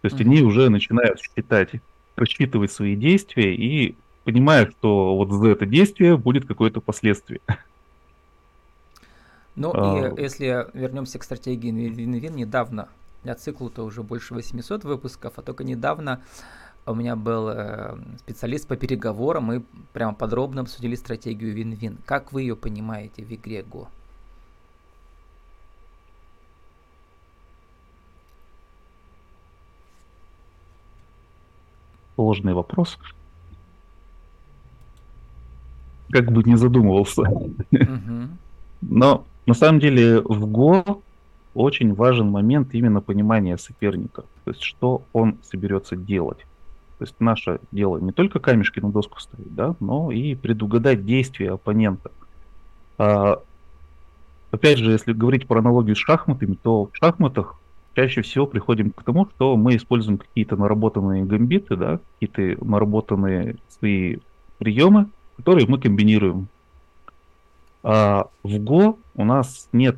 То 0.00 0.06
есть 0.06 0.16
mm-hmm. 0.16 0.24
они 0.24 0.42
уже 0.42 0.68
начинают 0.70 1.20
считать, 1.20 1.70
рассчитывать 2.16 2.72
свои 2.72 2.96
действия 2.96 3.54
и 3.54 3.96
понимают, 4.28 4.72
что 4.78 5.16
вот 5.16 5.32
за 5.32 5.48
это 5.48 5.64
действие 5.64 6.18
будет 6.18 6.46
какое-то 6.46 6.82
последствие. 6.82 7.40
Ну 9.56 9.72
а... 9.72 10.12
и 10.14 10.22
если 10.22 10.66
вернемся 10.74 11.18
к 11.18 11.24
стратегии 11.24 11.70
Вин-Вин, 11.70 12.36
недавно, 12.36 12.88
я 13.24 13.34
циклу-то 13.34 13.84
уже 13.84 14.02
больше 14.02 14.34
800 14.34 14.84
выпусков, 14.84 15.32
а 15.36 15.42
только 15.42 15.64
недавно 15.64 16.20
у 16.84 16.94
меня 16.94 17.16
был 17.16 17.48
э, 17.48 17.96
специалист 18.18 18.68
по 18.68 18.76
переговорам, 18.76 19.44
мы 19.44 19.62
прямо 19.94 20.12
подробно 20.12 20.60
обсудили 20.60 20.94
стратегию 20.94 21.54
Вин-Вин. 21.54 21.96
Как 22.04 22.30
вы 22.30 22.42
ее 22.42 22.54
понимаете 22.54 23.24
в 23.24 23.32
игре 23.32 23.62
Go? 23.62 23.88
сложный 32.18 32.52
вопрос. 32.52 32.98
Как 36.10 36.30
бы 36.30 36.42
не 36.44 36.56
задумывался. 36.56 37.22
Но 38.80 39.24
на 39.46 39.54
самом 39.54 39.80
деле 39.80 40.20
в 40.20 40.46
Го 40.46 41.02
очень 41.54 41.94
важен 41.94 42.30
момент 42.30 42.74
именно 42.74 43.00
понимания 43.00 43.58
соперника. 43.58 44.22
То 44.44 44.50
есть 44.50 44.62
что 44.62 45.02
он 45.12 45.38
соберется 45.42 45.96
делать. 45.96 46.38
То 46.98 47.04
есть 47.04 47.14
наше 47.20 47.60
дело 47.70 47.98
не 47.98 48.12
только 48.12 48.40
камешки 48.40 48.80
на 48.80 48.90
доску 48.90 49.20
ставить, 49.20 49.54
да, 49.54 49.74
но 49.80 50.10
и 50.10 50.34
предугадать 50.34 51.04
действия 51.06 51.52
оппонента. 51.52 52.10
А, 52.98 53.40
опять 54.50 54.78
же, 54.78 54.90
если 54.90 55.12
говорить 55.12 55.46
про 55.46 55.60
аналогию 55.60 55.94
с 55.94 56.00
шахматами, 56.00 56.56
то 56.60 56.86
в 56.86 56.96
шахматах 56.96 57.58
чаще 57.94 58.22
всего 58.22 58.46
приходим 58.46 58.90
к 58.90 59.02
тому, 59.02 59.28
что 59.34 59.56
мы 59.56 59.76
используем 59.76 60.18
какие-то 60.18 60.56
наработанные 60.56 61.24
гамбиты, 61.24 61.76
да, 61.76 62.00
какие-то 62.18 62.64
наработанные 62.64 63.56
свои 63.68 64.18
приемы, 64.58 65.06
которые 65.38 65.66
мы 65.66 65.80
комбинируем. 65.80 66.48
А 67.82 68.28
в 68.42 68.54
Go 68.56 68.98
у 69.14 69.24
нас 69.24 69.68
нет 69.72 69.96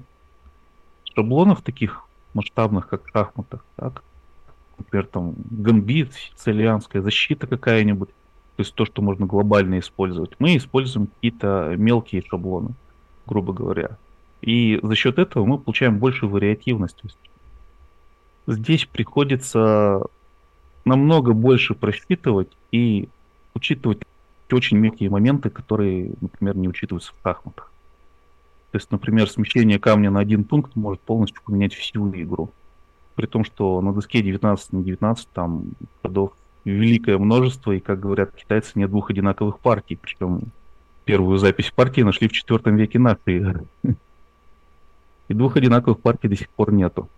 шаблонов 1.15 1.63
таких 1.63 2.05
масштабных, 2.35 2.89
как 2.89 3.05
в 3.05 3.11
шахматах, 3.11 3.65
так? 3.75 4.05
например, 4.81 5.07
там 5.07 5.35
гамбит, 5.51 6.13
сицилианская 6.15 7.03
защита 7.03 7.47
какая-нибудь, 7.47 8.09
то 8.09 8.63
есть 8.63 8.75
то, 8.75 8.85
что 8.85 9.03
можно 9.03 9.27
глобально 9.27 9.79
использовать. 9.79 10.33
Мы 10.39 10.57
используем 10.57 11.07
какие-то 11.07 11.75
мелкие 11.77 12.23
шаблоны, 12.29 12.71
грубо 13.27 13.53
говоря. 13.53 13.99
И 14.41 14.81
за 14.83 14.95
счет 14.95 15.19
этого 15.19 15.45
мы 15.45 15.59
получаем. 15.59 16.01
То 16.01 16.09
есть 16.09 17.19
здесь 18.47 18.87
приходится 18.87 20.03
намного 20.85 21.33
больше 21.33 21.75
просчитывать 21.75 22.51
и 22.73 23.09
учитывать 23.55 24.01
очень 24.55 24.79
мелкие 24.79 25.11
моменты, 25.11 25.51
которые, 25.51 26.13
например, 26.21 26.57
не 26.57 26.69
учитываются 26.69 27.13
в 27.13 27.23
шахматах. 27.23 27.71
То 28.73 28.79
есть, 28.79 28.91
например, 28.91 29.29
смещение 29.29 29.79
камня 29.79 30.11
на 30.11 30.21
один 30.21 30.45
пункт 30.45 30.77
может 30.77 31.01
полностью 31.01 31.43
поменять 31.43 31.75
всю 31.75 32.09
игру. 32.11 32.51
При 33.17 33.27
том, 33.27 33.45
что 33.45 33.81
на 33.81 33.93
доске 33.93 34.23
19 34.23 34.73
на 34.73 34.83
19 34.83 35.29
там 35.29 35.65
ходов 36.03 36.33
великое 36.65 37.19
множество, 37.19 37.73
и, 37.73 37.81
как 37.81 38.01
говорят 38.01 38.33
китайцы, 38.33 38.73
нет 38.77 38.91
двух 38.91 39.11
одинаковых 39.11 39.59
партий. 39.59 39.97
Причем 39.97 40.43
первую 41.05 41.39
запись 41.39 41.73
партии 41.75 42.03
нашли 42.03 42.29
в 42.29 42.33
четвертом 42.33 42.77
веке 42.77 42.99
нашей 42.99 43.43
эры. 43.43 43.65
И 45.29 45.35
двух 45.35 45.57
одинаковых 45.57 46.01
партий 46.01 46.29
до 46.29 46.37
сих 46.37 46.49
пор 46.51 46.73
нету. 46.73 47.09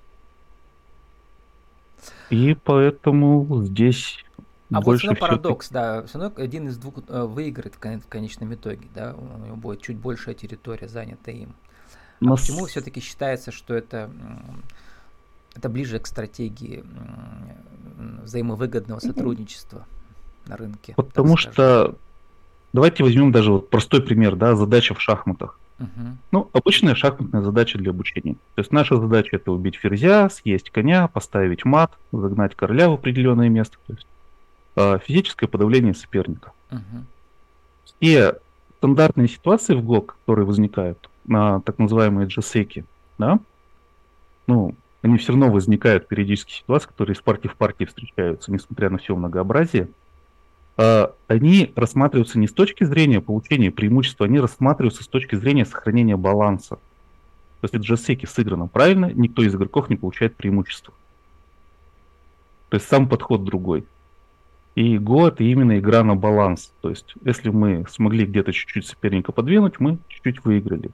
И 2.30 2.56
поэтому 2.64 3.62
здесь 3.62 4.24
а 4.72 4.80
больше 4.80 5.08
вот 5.08 5.16
все 5.16 5.20
парадокс, 5.20 5.68
да, 5.70 6.02
все 6.04 6.18
равно 6.18 6.42
один 6.42 6.68
из 6.68 6.76
двух 6.76 6.94
э, 7.08 7.24
выиграет 7.24 7.74
в 7.74 8.08
конечном 8.08 8.54
итоге, 8.54 8.86
да, 8.94 9.14
у 9.14 9.44
него 9.44 9.56
будет 9.56 9.82
чуть 9.82 9.96
большая 9.96 10.34
территория 10.34 10.88
занята 10.88 11.30
им. 11.30 11.54
А 12.20 12.24
Но... 12.24 12.36
почему 12.36 12.66
все-таки 12.66 13.00
считается, 13.00 13.50
что 13.50 13.74
это 13.74 14.10
это 15.54 15.68
ближе 15.68 15.98
к 15.98 16.06
стратегии 16.06 16.84
взаимовыгодного 18.22 19.00
сотрудничества 19.00 19.86
на 20.46 20.56
рынке? 20.56 20.94
Потому 20.96 21.36
что 21.36 21.96
давайте 22.72 23.02
возьмем 23.02 23.32
даже 23.32 23.52
вот 23.52 23.70
простой 23.70 24.02
пример, 24.02 24.36
да, 24.36 24.56
задача 24.56 24.94
в 24.94 25.00
шахматах. 25.00 25.58
Ну, 26.30 26.48
обычная 26.52 26.94
шахматная 26.94 27.42
задача 27.42 27.78
для 27.78 27.90
обучения. 27.90 28.34
То 28.54 28.60
есть 28.60 28.72
наша 28.72 28.96
задача 28.96 29.36
это 29.36 29.50
убить 29.50 29.76
ферзя, 29.76 30.30
съесть 30.30 30.70
коня, 30.70 31.08
поставить 31.08 31.64
мат, 31.64 31.92
загнать 32.12 32.54
короля 32.54 32.88
в 32.88 32.92
определенное 32.92 33.48
место. 33.48 33.78
То 33.86 33.94
есть 33.94 34.06
физическое 34.76 35.46
подавление 35.46 35.94
соперника. 35.94 36.52
Угу. 36.70 37.04
Все 37.84 38.38
стандартные 38.78 39.28
ситуации 39.28 39.74
в 39.74 39.84
ГОК, 39.84 40.16
которые 40.20 40.46
возникают 40.46 41.10
на 41.24 41.60
так 41.60 41.78
называемые 41.78 42.26
джесеки, 42.26 42.84
да, 43.18 43.38
ну, 44.46 44.74
они 45.02 45.18
все 45.18 45.32
равно 45.32 45.50
возникают 45.50 46.08
периодически 46.08 46.52
ситуации, 46.52 46.88
которые 46.88 47.14
из 47.14 47.20
партии 47.20 47.48
в 47.48 47.56
партии 47.56 47.84
встречаются, 47.84 48.52
несмотря 48.52 48.88
на 48.90 48.98
все 48.98 49.14
многообразие. 49.16 49.88
А, 50.76 51.12
они 51.26 51.72
рассматриваются 51.74 52.38
не 52.38 52.46
с 52.46 52.52
точки 52.52 52.84
зрения 52.84 53.20
получения 53.20 53.70
преимущества, 53.70 54.26
они 54.26 54.40
рассматриваются 54.40 55.02
с 55.02 55.08
точки 55.08 55.34
зрения 55.34 55.66
сохранения 55.66 56.16
баланса. 56.16 56.76
То 56.76 57.64
есть 57.64 57.74
это 57.74 57.84
джессеки 57.84 58.26
сыграно 58.26 58.68
правильно, 58.68 59.12
никто 59.12 59.42
из 59.42 59.54
игроков 59.54 59.90
не 59.90 59.96
получает 59.96 60.36
преимущество. 60.36 60.94
То 62.68 62.76
есть 62.76 62.88
сам 62.88 63.08
подход 63.08 63.44
другой. 63.44 63.84
И 64.74 64.96
Го 64.98 65.28
это 65.28 65.44
именно 65.44 65.78
игра 65.78 66.02
на 66.02 66.16
баланс. 66.16 66.72
То 66.80 66.90
есть 66.90 67.14
если 67.24 67.50
мы 67.50 67.84
смогли 67.90 68.24
где-то 68.24 68.52
чуть-чуть 68.52 68.86
соперника 68.86 69.32
подвинуть, 69.32 69.80
мы 69.80 69.98
чуть-чуть 70.08 70.44
выиграли. 70.44 70.90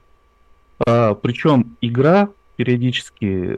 А, 0.85 1.15
причем 1.15 1.77
игра 1.81 2.29
периодически, 2.57 3.57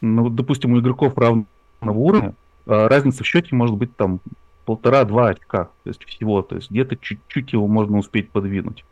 ну, 0.00 0.28
допустим, 0.28 0.72
у 0.72 0.80
игроков 0.80 1.18
равного 1.18 1.46
уровня, 1.82 2.34
а 2.66 2.88
разница 2.88 3.24
в 3.24 3.26
счете 3.26 3.54
может 3.56 3.76
быть 3.76 3.94
там 3.96 4.20
полтора-два 4.64 5.30
очка, 5.30 5.64
то 5.64 5.88
есть 5.88 6.04
всего, 6.04 6.42
то 6.42 6.56
есть 6.56 6.70
где-то 6.70 6.96
чуть-чуть 6.96 7.54
его 7.54 7.66
можно 7.66 7.98
успеть 7.98 8.30
подвинуть. 8.30 8.84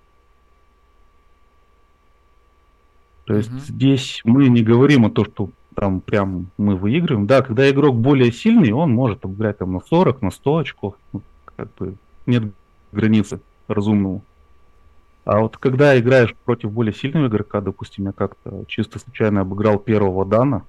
То 3.27 3.35
есть 3.35 3.51
mm 3.51 3.59
здесь 3.59 4.21
мы 4.25 4.49
не 4.49 4.63
говорим 4.63 5.05
о 5.05 5.11
том, 5.11 5.27
что 5.27 5.51
там 5.77 6.01
прям 6.01 6.51
мы 6.57 6.75
выигрываем. 6.75 7.27
Да, 7.27 7.43
когда 7.43 7.71
игрок 7.71 7.97
более 7.97 8.33
сильный, 8.33 8.73
он 8.73 8.93
может 8.93 9.25
играть 9.25 9.59
там 9.59 9.75
на 9.75 9.81
40, 9.81 10.23
на 10.23 10.31
100 10.31 10.57
очков. 10.57 10.95
Ну, 11.13 11.21
как 11.45 11.73
бы 11.75 11.95
нет 12.25 12.45
границы 12.93 13.41
разумному. 13.69 14.23
А 15.25 15.41
вот 15.41 15.59
когда 15.59 15.99
играешь 15.99 16.35
против 16.45 16.73
более 16.73 16.95
сильного 16.95 17.27
игрока, 17.27 17.61
допустим, 17.61 18.07
я 18.07 18.13
как-то 18.13 18.65
чисто 18.69 18.99
случайно 18.99 19.43
обыграл 19.43 19.79
первого 19.79 20.25
Дана, 20.25 20.65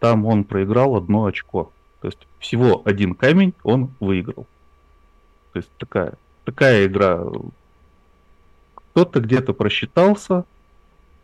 там 0.00 0.26
он 0.26 0.44
проиграл 0.44 0.96
одно 0.96 1.24
очко. 1.24 1.72
То 2.00 2.08
есть 2.08 2.26
всего 2.40 2.82
один 2.84 3.14
камень 3.14 3.54
он 3.62 3.90
выиграл. 4.00 4.46
То 5.52 5.60
есть 5.60 5.70
такая, 5.78 6.14
такая 6.44 6.86
игра. 6.86 7.24
Кто-то 8.74 9.20
где-то 9.20 9.54
просчитался, 9.54 10.44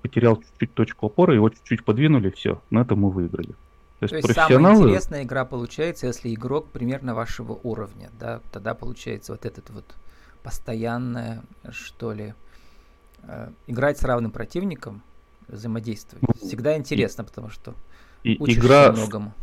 потерял 0.02 0.36
чуть-чуть 0.36 0.74
точку 0.74 1.06
опоры, 1.06 1.34
его 1.34 1.48
чуть-чуть 1.48 1.84
подвинули, 1.84 2.30
все, 2.30 2.62
на 2.70 2.80
этом 2.80 3.00
мы 3.00 3.10
выиграли. 3.10 3.54
То 3.98 4.04
есть, 4.04 4.10
То 4.10 4.16
есть 4.16 4.26
профессионалы... 4.28 4.76
самая 4.76 4.88
интересная 4.90 5.22
игра 5.24 5.44
получается, 5.44 6.06
если 6.06 6.32
игрок 6.32 6.68
примерно 6.68 7.14
вашего 7.14 7.58
уровня, 7.62 8.10
да, 8.18 8.40
тогда 8.52 8.74
получается 8.74 9.32
вот 9.32 9.44
этот 9.44 9.70
вот 9.70 9.84
постоянное, 10.42 11.42
что 11.70 12.12
ли, 12.12 12.34
э, 13.24 13.50
играть 13.66 13.98
с 13.98 14.04
равным 14.04 14.30
противником, 14.30 15.02
взаимодействовать. 15.48 16.22
Ну, 16.22 16.46
Всегда 16.46 16.76
интересно, 16.76 17.24
потому 17.24 17.50
что 17.50 17.74
и, 18.22 18.34
игра 18.34 18.92
многому 18.92 19.34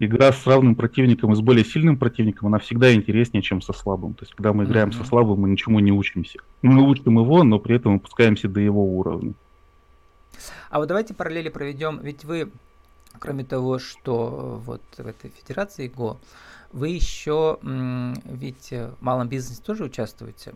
игра 0.00 0.32
с 0.32 0.46
равным 0.46 0.74
противником 0.74 1.32
и 1.32 1.36
с 1.36 1.40
более 1.40 1.64
сильным 1.64 1.96
противником, 1.98 2.48
она 2.48 2.58
всегда 2.58 2.92
интереснее, 2.92 3.42
чем 3.42 3.60
со 3.60 3.72
слабым. 3.72 4.14
То 4.14 4.24
есть, 4.24 4.34
когда 4.34 4.52
мы 4.52 4.64
играем 4.64 4.88
mm-hmm. 4.88 4.98
со 4.98 5.04
слабым, 5.04 5.40
мы 5.40 5.50
ничему 5.50 5.78
не 5.78 5.92
учимся. 5.92 6.40
Мы 6.62 6.88
учим 6.88 7.18
его, 7.18 7.44
но 7.44 7.58
при 7.58 7.76
этом 7.76 7.96
опускаемся 7.96 8.48
до 8.48 8.60
его 8.60 8.82
уровня. 8.82 9.34
А 10.70 10.78
вот 10.78 10.88
давайте 10.88 11.14
параллели 11.14 11.48
проведем. 11.48 12.00
Ведь 12.00 12.24
вы 12.24 12.50
кроме 13.18 13.44
того, 13.44 13.78
что 13.78 14.60
вот 14.64 14.82
в 14.96 15.06
этой 15.06 15.30
федерации 15.30 15.88
ГО, 15.88 16.18
вы 16.72 16.88
еще 16.88 17.58
ведь 17.62 18.70
в 18.70 18.96
малом 19.00 19.28
бизнесе 19.28 19.62
тоже 19.62 19.84
участвуете. 19.84 20.54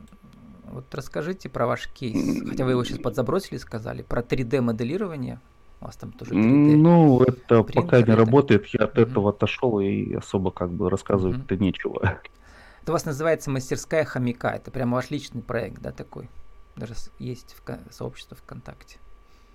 Вот 0.70 0.92
расскажите 0.94 1.48
про 1.48 1.66
ваш 1.66 1.88
кейс, 1.88 2.42
хотя 2.48 2.64
вы 2.64 2.72
его 2.72 2.84
сейчас 2.84 2.98
подзабросили, 2.98 3.58
сказали, 3.58 4.02
про 4.02 4.22
3D-моделирование. 4.22 5.40
У 5.80 5.84
вас 5.84 5.96
там 5.96 6.12
тоже 6.12 6.32
3D. 6.32 6.76
Ну, 6.76 7.22
это 7.22 7.62
Принтер, 7.62 7.82
пока 7.82 7.98
не 7.98 8.04
это... 8.04 8.16
работает, 8.16 8.66
я 8.68 8.84
от 8.84 8.96
mm 8.96 9.02
этого 9.02 9.30
отошел 9.30 9.80
и 9.80 10.14
особо 10.14 10.50
как 10.50 10.70
бы 10.70 10.88
рассказывать-то 10.88 11.54
mm 11.54 11.58
нечего. 11.58 12.20
Это 12.82 12.92
у 12.92 12.92
вас 12.92 13.04
называется 13.04 13.50
мастерская 13.50 14.04
хомяка, 14.04 14.50
это 14.50 14.70
прямо 14.70 14.96
ваш 14.96 15.10
личный 15.10 15.42
проект, 15.42 15.80
да, 15.80 15.92
такой? 15.92 16.28
Даже 16.76 16.94
есть 17.18 17.54
в 17.54 17.92
сообщество 17.92 18.36
ВКонтакте. 18.36 18.98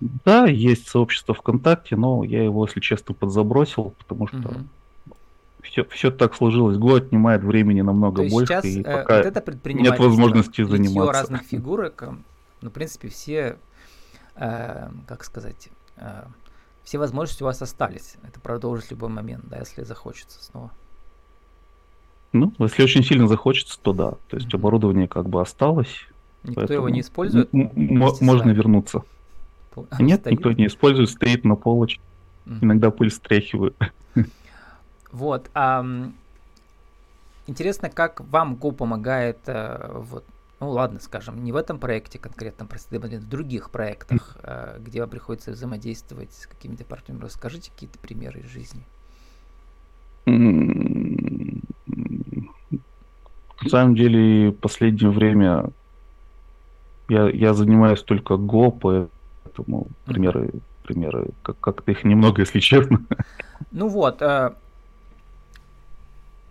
Да, 0.00 0.46
есть 0.46 0.88
сообщество 0.88 1.34
ВКонтакте, 1.34 1.96
но 1.96 2.24
я 2.24 2.42
его, 2.42 2.64
если 2.64 2.80
честно, 2.80 3.14
подзабросил, 3.14 3.94
потому 3.98 4.28
что 4.28 4.38
угу. 4.38 5.16
все, 5.62 5.84
все 5.84 6.10
так 6.10 6.34
сложилось. 6.34 6.78
Год 6.78 7.04
отнимает 7.04 7.44
времени 7.44 7.82
намного 7.82 8.24
То 8.24 8.30
больше, 8.30 8.46
сейчас, 8.46 8.64
и 8.64 8.80
э, 8.80 8.84
пока 8.84 9.18
вот 9.18 9.26
это 9.26 9.72
нет 9.72 9.98
возможности 9.98 10.62
заниматься. 10.62 11.12
разных 11.12 11.42
фигурок, 11.42 12.02
э, 12.02 12.12
ну, 12.62 12.70
в 12.70 12.72
принципе, 12.72 13.08
все, 13.08 13.58
э, 14.36 14.88
как 15.06 15.24
сказать, 15.24 15.68
э, 15.96 16.24
все 16.82 16.98
возможности 16.98 17.42
у 17.42 17.46
вас 17.46 17.60
остались. 17.60 18.16
Это 18.26 18.40
продолжить 18.40 18.86
в 18.86 18.90
любой 18.92 19.10
момент, 19.10 19.44
да, 19.48 19.58
если 19.58 19.84
захочется 19.84 20.42
снова. 20.42 20.70
Ну, 22.32 22.54
если 22.58 22.82
очень 22.82 23.02
сильно 23.02 23.28
захочется, 23.28 23.78
то 23.80 23.92
да. 23.92 24.10
То 24.28 24.36
есть 24.36 24.48
mm 24.48 24.54
оборудование 24.54 25.08
как 25.08 25.28
бы 25.28 25.42
осталось. 25.42 26.06
Никто 26.42 26.72
его 26.72 26.88
не 26.88 27.00
использует? 27.00 27.52
Можно 27.52 28.50
вернуться. 28.50 29.02
Они 29.90 30.08
Нет, 30.08 30.20
стоит? 30.20 30.32
никто 30.32 30.52
не 30.52 30.66
использует, 30.66 31.10
стоит 31.10 31.44
на 31.44 31.56
полочке. 31.56 32.00
Mm. 32.46 32.58
Иногда 32.62 32.90
пыль 32.90 33.10
стряхиваю. 33.10 33.74
Вот. 35.12 35.50
А, 35.54 35.84
интересно, 37.48 37.90
как 37.90 38.20
вам 38.20 38.54
Go 38.54 38.70
помогает, 38.70 39.38
а, 39.48 40.00
вот, 40.08 40.24
ну 40.60 40.70
ладно, 40.70 41.00
скажем, 41.00 41.42
не 41.42 41.50
в 41.50 41.56
этом 41.56 41.80
проекте 41.80 42.16
конкретно, 42.20 42.68
в 42.68 43.28
других 43.28 43.70
проектах, 43.70 44.36
а, 44.44 44.78
где 44.78 45.00
вам 45.00 45.10
приходится 45.10 45.50
взаимодействовать 45.50 46.32
с 46.32 46.46
какими-то 46.46 46.84
партнерами. 46.84 47.24
Расскажите 47.24 47.72
какие-то 47.72 47.98
примеры 47.98 48.38
из 48.38 48.50
жизни. 48.50 48.84
На 53.62 53.68
самом 53.68 53.96
деле, 53.96 54.52
последнее 54.52 55.10
время 55.10 55.70
я, 57.08 57.28
я 57.28 57.54
занимаюсь 57.54 58.02
только 58.02 58.34
Go, 58.34 58.70
поэтому 59.50 59.88
примеры, 60.04 60.50
примеры 60.84 61.28
как- 61.42 61.60
как-то 61.60 61.90
их 61.90 62.04
немного, 62.04 62.42
если 62.42 62.60
честно. 62.60 63.00
Ну 63.72 63.88
вот, 63.88 64.22
э, 64.22 64.54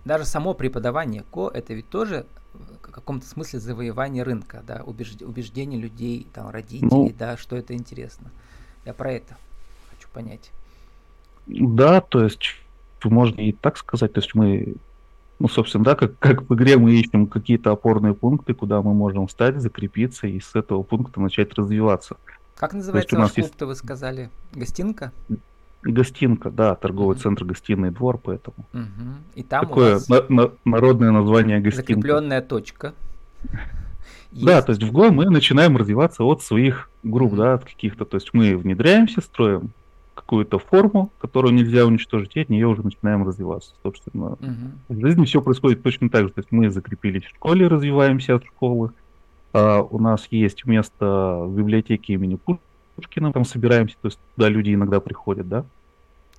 даже 0.06 0.26
само 0.26 0.54
преподавание 0.54 1.24
Go 1.32 1.52
это 1.52 1.74
ведь 1.74 1.90
тоже 1.90 2.26
в 2.54 2.92
каком-то 2.92 3.26
смысле 3.26 3.60
завоевание 3.60 4.24
рынка, 4.24 4.64
да, 4.66 4.84
убежд, 4.86 5.22
убеждение 5.22 5.80
людей, 5.80 6.28
там, 6.34 6.50
родителей, 6.50 6.90
ну, 6.90 7.14
да, 7.18 7.38
что 7.38 7.56
это 7.56 7.74
интересно. 7.74 8.32
Я 8.86 8.94
про 8.94 9.12
это 9.12 9.38
хочу 9.92 10.08
понять. 10.14 10.52
Да, 11.48 12.02
то 12.02 12.24
есть 12.24 12.56
можно 13.04 13.42
и 13.42 13.52
так 13.52 13.78
сказать, 13.78 14.14
то 14.14 14.20
есть 14.20 14.34
мы 14.36 14.76
ну, 15.40 15.48
собственно, 15.48 15.86
да, 15.86 15.96
как, 15.96 16.20
как 16.20 16.50
в 16.50 16.54
игре 16.54 16.78
мы 16.78 16.92
ищем 16.92 17.26
какие-то 17.26 17.72
опорные 17.72 18.14
пункты, 18.14 18.54
куда 18.54 18.82
мы 18.82 18.94
можем 18.94 19.28
встать, 19.28 19.62
закрепиться 19.62 20.28
и 20.28 20.40
с 20.40 20.54
этого 20.54 20.84
пункта 20.84 21.22
начать 21.22 21.54
развиваться. 21.54 22.18
Как 22.60 22.74
называется 22.74 23.18
ваш 23.18 23.32
клуб-то, 23.32 23.68
вы 23.68 23.76
сказали? 23.76 24.30
Гостинка? 24.54 25.14
Гостинка, 25.82 26.52
да, 26.52 26.76
торговый 26.76 27.16
угу. 27.16 27.22
центр 27.22 27.46
«Гостиный 27.46 27.90
двор», 27.90 28.20
поэтому. 28.22 28.58
Угу. 28.74 28.84
И 29.36 29.44
там 29.44 29.66
Такое 29.66 29.92
у 29.92 29.94
вас 29.94 30.10
на, 30.10 30.26
на, 30.28 30.52
народное 30.66 31.12
название 31.12 31.62
«Гостинка». 31.62 31.94
Закрепленная 31.94 32.42
точка. 32.42 32.94
Есть. 34.32 34.46
Да, 34.46 34.62
то 34.62 34.74
есть 34.74 34.84
в 34.84 34.92
Go 34.92 35.10
мы 35.10 35.30
начинаем 35.30 35.78
развиваться 35.78 36.24
от 36.26 36.44
своих 36.44 36.92
групп, 37.02 37.34
да, 37.36 37.54
от 37.54 37.64
каких-то, 37.64 38.04
то 38.04 38.18
есть 38.18 38.34
мы 38.34 38.58
внедряемся, 38.58 39.22
строим 39.22 39.72
какую-то 40.14 40.60
форму, 40.60 41.14
которую 41.20 41.54
нельзя 41.54 41.86
уничтожить, 41.86 42.36
и 42.36 42.42
от 42.42 42.50
нее 42.50 42.68
уже 42.68 42.84
начинаем 42.84 43.26
развиваться. 43.26 43.74
Собственно, 43.84 44.34
угу. 44.34 44.50
в 44.90 45.00
жизни 45.00 45.24
все 45.24 45.42
происходит 45.42 45.82
точно 45.82 46.10
так 46.10 46.28
же. 46.28 46.34
То 46.34 46.42
есть 46.42 46.52
мы 46.52 46.70
закрепились 46.70 47.24
в 47.24 47.30
школе, 47.30 47.68
развиваемся 47.68 48.36
от 48.36 48.44
школы. 48.44 48.92
А 49.54 49.82
у 49.82 50.00
нас 50.00 50.28
есть 50.32 50.66
место 50.66 51.44
в 51.46 51.56
библиотеке 51.56 52.14
имени 52.14 52.40
Пушкина, 52.96 53.34
там 53.34 53.46
собираемся, 53.46 53.96
то 54.02 54.08
есть 54.08 54.20
туда 54.36 54.50
люди 54.50 54.74
иногда 54.74 55.00
приходят, 55.00 55.48
да. 55.48 55.66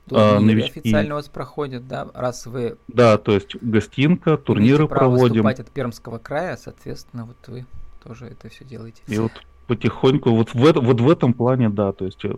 Турниры 0.06 0.36
а, 0.36 0.40
новички. 0.40 0.80
официально 0.80 1.14
у 1.14 1.16
вас 1.18 1.28
проходят, 1.28 1.86
да, 1.86 2.08
раз 2.14 2.46
вы... 2.46 2.76
Да, 2.88 3.16
то 3.18 3.32
есть 3.32 3.56
гостинка, 3.62 4.36
турниры 4.36 4.88
право 4.88 5.14
проводим. 5.14 5.42
выступать 5.44 5.60
от 5.60 5.70
Пермского 5.70 6.18
края, 6.18 6.56
соответственно, 6.56 7.26
вот 7.26 7.36
вы 7.46 7.66
тоже 8.02 8.26
это 8.26 8.48
все 8.48 8.64
делаете. 8.64 9.02
И 9.06 9.18
вот 9.18 9.32
потихоньку, 9.66 10.30
вот 10.30 10.52
в, 10.52 10.80
вот 10.80 11.00
в 11.00 11.08
этом 11.08 11.32
плане, 11.32 11.68
да, 11.68 11.92
то 11.92 12.06
есть 12.06 12.24
э, 12.24 12.34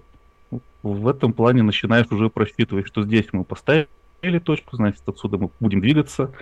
в 0.83 1.09
этом 1.09 1.33
плане 1.33 1.63
начинаешь 1.63 2.07
уже 2.11 2.29
просчитывать, 2.29 2.87
что 2.87 3.05
здесь 3.05 3.27
мы 3.33 3.45
поставили 3.45 3.89
точку, 4.45 4.77
значит, 4.77 5.03
отсюда 5.07 5.39
мы 5.39 5.51
будем 5.61 5.81
двигаться. 5.81 6.33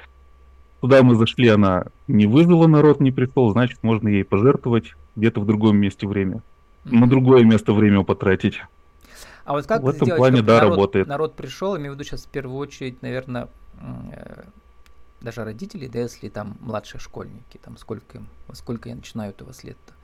Туда 0.80 1.02
мы 1.02 1.14
зашли, 1.14 1.48
она 1.48 1.86
не 2.08 2.26
вызвала 2.26 2.66
народ, 2.66 3.00
не 3.00 3.10
пришел, 3.10 3.50
значит, 3.50 3.82
можно 3.82 4.08
ей 4.08 4.24
пожертвовать 4.24 4.94
где-то 5.16 5.40
в 5.40 5.46
другом 5.46 5.76
месте 5.76 6.06
время. 6.06 6.42
Mm-hmm. 6.84 6.98
На 6.98 7.06
другое 7.06 7.44
место 7.44 7.72
время 7.74 8.02
потратить. 8.02 8.62
А 9.44 9.52
вот 9.52 9.66
как 9.66 9.82
в 9.82 9.88
этом 9.88 10.06
сделать, 10.06 10.18
плане, 10.18 10.42
да, 10.42 10.56
народ, 10.56 10.70
работает. 10.70 11.06
Народ 11.06 11.34
пришел, 11.34 11.76
имею 11.76 11.92
в 11.92 11.94
виду 11.94 12.04
сейчас 12.04 12.24
в 12.24 12.28
первую 12.28 12.56
очередь, 12.56 13.02
наверное, 13.02 13.48
э, 14.12 14.44
даже 15.20 15.44
родители, 15.44 15.86
да, 15.86 16.00
если 16.00 16.28
там 16.28 16.56
младшие 16.60 17.00
школьники, 17.00 17.58
там 17.62 17.76
сколько 17.76 18.18
им, 18.18 18.28
во 18.46 18.54
сколько 18.54 18.88
я 18.88 18.94
начинаю 18.94 19.34
у 19.40 19.44
вас 19.44 19.64
лет-то? 19.64 19.94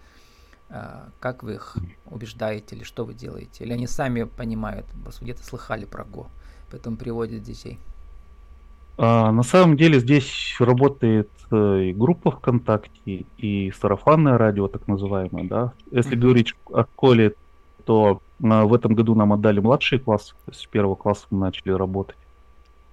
А, 0.69 1.09
как 1.21 1.43
вы 1.43 1.55
их 1.55 1.77
убеждаете 2.07 2.77
или 2.77 2.83
что 2.83 3.05
вы 3.05 3.15
делаете? 3.15 3.65
Или 3.65 3.73
они 3.73 3.87
сами 3.87 4.25
понимают, 4.25 4.87
где-то 5.21 5.45
слыхали 5.45 5.85
про 5.85 6.05
Го, 6.05 6.29
поэтому 6.71 6.97
приводят 6.97 7.43
детей? 7.43 7.79
А, 8.99 9.31
на 9.31 9.43
самом 9.43 9.77
деле 9.77 10.01
здесь 10.01 10.57
работает 10.59 11.29
э, 11.51 11.83
и 11.85 11.93
группа 11.93 12.31
ВКонтакте, 12.31 13.27
и 13.37 13.73
сарафанное 13.79 14.39
радио, 14.39 14.69
так 14.69 14.89
называемое, 14.89 15.45
да. 15.45 15.73
Если 15.91 16.17
mm-hmm. 16.17 16.21
говорить 16.21 16.55
о 16.73 16.85
школе, 16.85 17.35
то 17.85 18.23
а, 18.43 18.65
в 18.65 18.73
этом 18.73 18.95
году 18.95 19.15
нам 19.15 19.33
отдали 19.33 19.61
младший 19.61 19.99
класс, 19.99 20.35
то 20.45 20.51
есть 20.51 20.63
с 20.63 20.67
первого 20.67 20.95
класса 20.95 21.27
мы 21.31 21.41
начали 21.41 21.73
работать. 21.73 22.17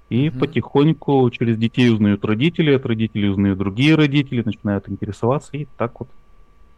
И 0.09 0.27
mm-hmm. 0.27 0.39
потихоньку 0.39 1.29
через 1.31 1.57
детей 1.57 1.89
узнают 1.89 2.25
родители, 2.25 2.75
от 2.75 2.85
родителей 2.85 3.29
узнают 3.29 3.57
другие 3.57 3.95
родители, 3.95 4.43
начинают 4.43 4.89
интересоваться, 4.89 5.55
и 5.55 5.67
так 5.77 5.99
вот 6.01 6.09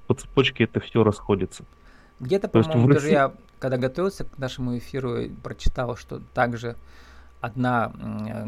по 0.06 0.14
цепочке 0.14 0.66
это 0.66 0.80
все 0.80 1.04
расходится. 1.04 1.66
Где-то, 2.20 2.48
по-моему, 2.48 2.88
даже 2.88 3.00
России... 3.00 3.12
я, 3.12 3.34
когда 3.60 3.78
готовился 3.78 4.24
к 4.24 4.38
нашему 4.38 4.78
эфиру, 4.78 5.24
прочитал, 5.44 5.98
что 5.98 6.22
также 6.34 6.76
одна 7.46 7.92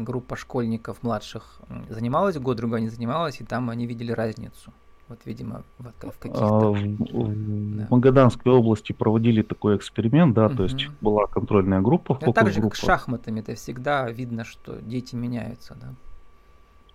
группа 0.00 0.36
школьников 0.36 1.02
младших 1.02 1.60
занималась 1.88 2.36
год, 2.36 2.56
другая 2.56 2.80
не 2.80 2.88
занималась, 2.88 3.40
и 3.40 3.44
там 3.44 3.70
они 3.70 3.86
видели 3.86 4.12
разницу. 4.12 4.72
Вот, 5.08 5.20
видимо, 5.24 5.62
в, 5.78 5.84
в 5.86 6.18
каких-то... 6.18 6.68
А, 6.68 6.70
в, 6.70 7.76
да. 7.76 7.86
в 7.86 7.90
Магаданской 7.90 8.52
области 8.52 8.92
проводили 8.92 9.40
такой 9.40 9.76
эксперимент, 9.76 10.34
да, 10.34 10.46
угу. 10.46 10.56
то 10.56 10.62
есть 10.64 10.88
была 11.00 11.26
контрольная 11.26 11.80
группа. 11.80 12.18
Это 12.20 12.32
так 12.32 12.52
же, 12.52 12.60
как 12.60 12.76
с 12.76 12.80
шахматами, 12.80 13.40
это 13.40 13.54
всегда 13.54 14.10
видно, 14.10 14.44
что 14.44 14.76
дети 14.82 15.14
меняются, 15.14 15.76
да? 15.80 15.94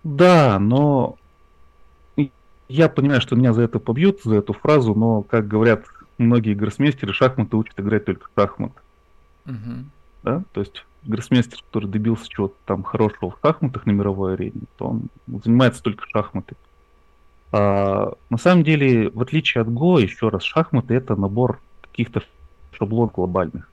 Да, 0.03 0.59
но 0.59 1.15
я 2.67 2.89
понимаю, 2.89 3.21
что 3.21 3.35
меня 3.35 3.53
за 3.53 3.63
это 3.63 3.79
побьют, 3.79 4.21
за 4.23 4.35
эту 4.35 4.53
фразу, 4.53 4.93
но, 4.93 5.23
как 5.23 5.47
говорят 5.47 5.85
многие 6.17 6.53
гроссмейстеры, 6.53 7.13
шахматы 7.13 7.57
учат 7.57 7.79
играть 7.79 8.05
только 8.05 8.27
в 8.27 8.31
шахмат. 8.39 8.73
Угу. 9.45 9.85
Да? 10.23 10.43
То 10.51 10.59
есть 10.61 10.85
гроссмейстер, 11.05 11.59
который 11.67 11.89
добился 11.89 12.27
чего-то 12.27 12.55
там 12.65 12.83
хорошего 12.83 13.31
в 13.31 13.37
шахматах 13.41 13.85
на 13.85 13.91
мировой 13.91 14.33
арене, 14.33 14.61
то 14.77 14.87
он 14.87 15.03
занимается 15.43 15.83
только 15.83 16.05
шахматы. 16.07 16.55
А, 17.51 18.13
на 18.29 18.37
самом 18.37 18.63
деле, 18.63 19.09
в 19.09 19.21
отличие 19.21 19.61
от 19.61 19.71
Го, 19.71 19.99
еще 19.99 20.29
раз, 20.29 20.43
шахматы 20.43 20.95
это 20.95 21.15
набор 21.15 21.59
каких-то 21.81 22.23
шаблон 22.71 23.11
глобальных. 23.13 23.69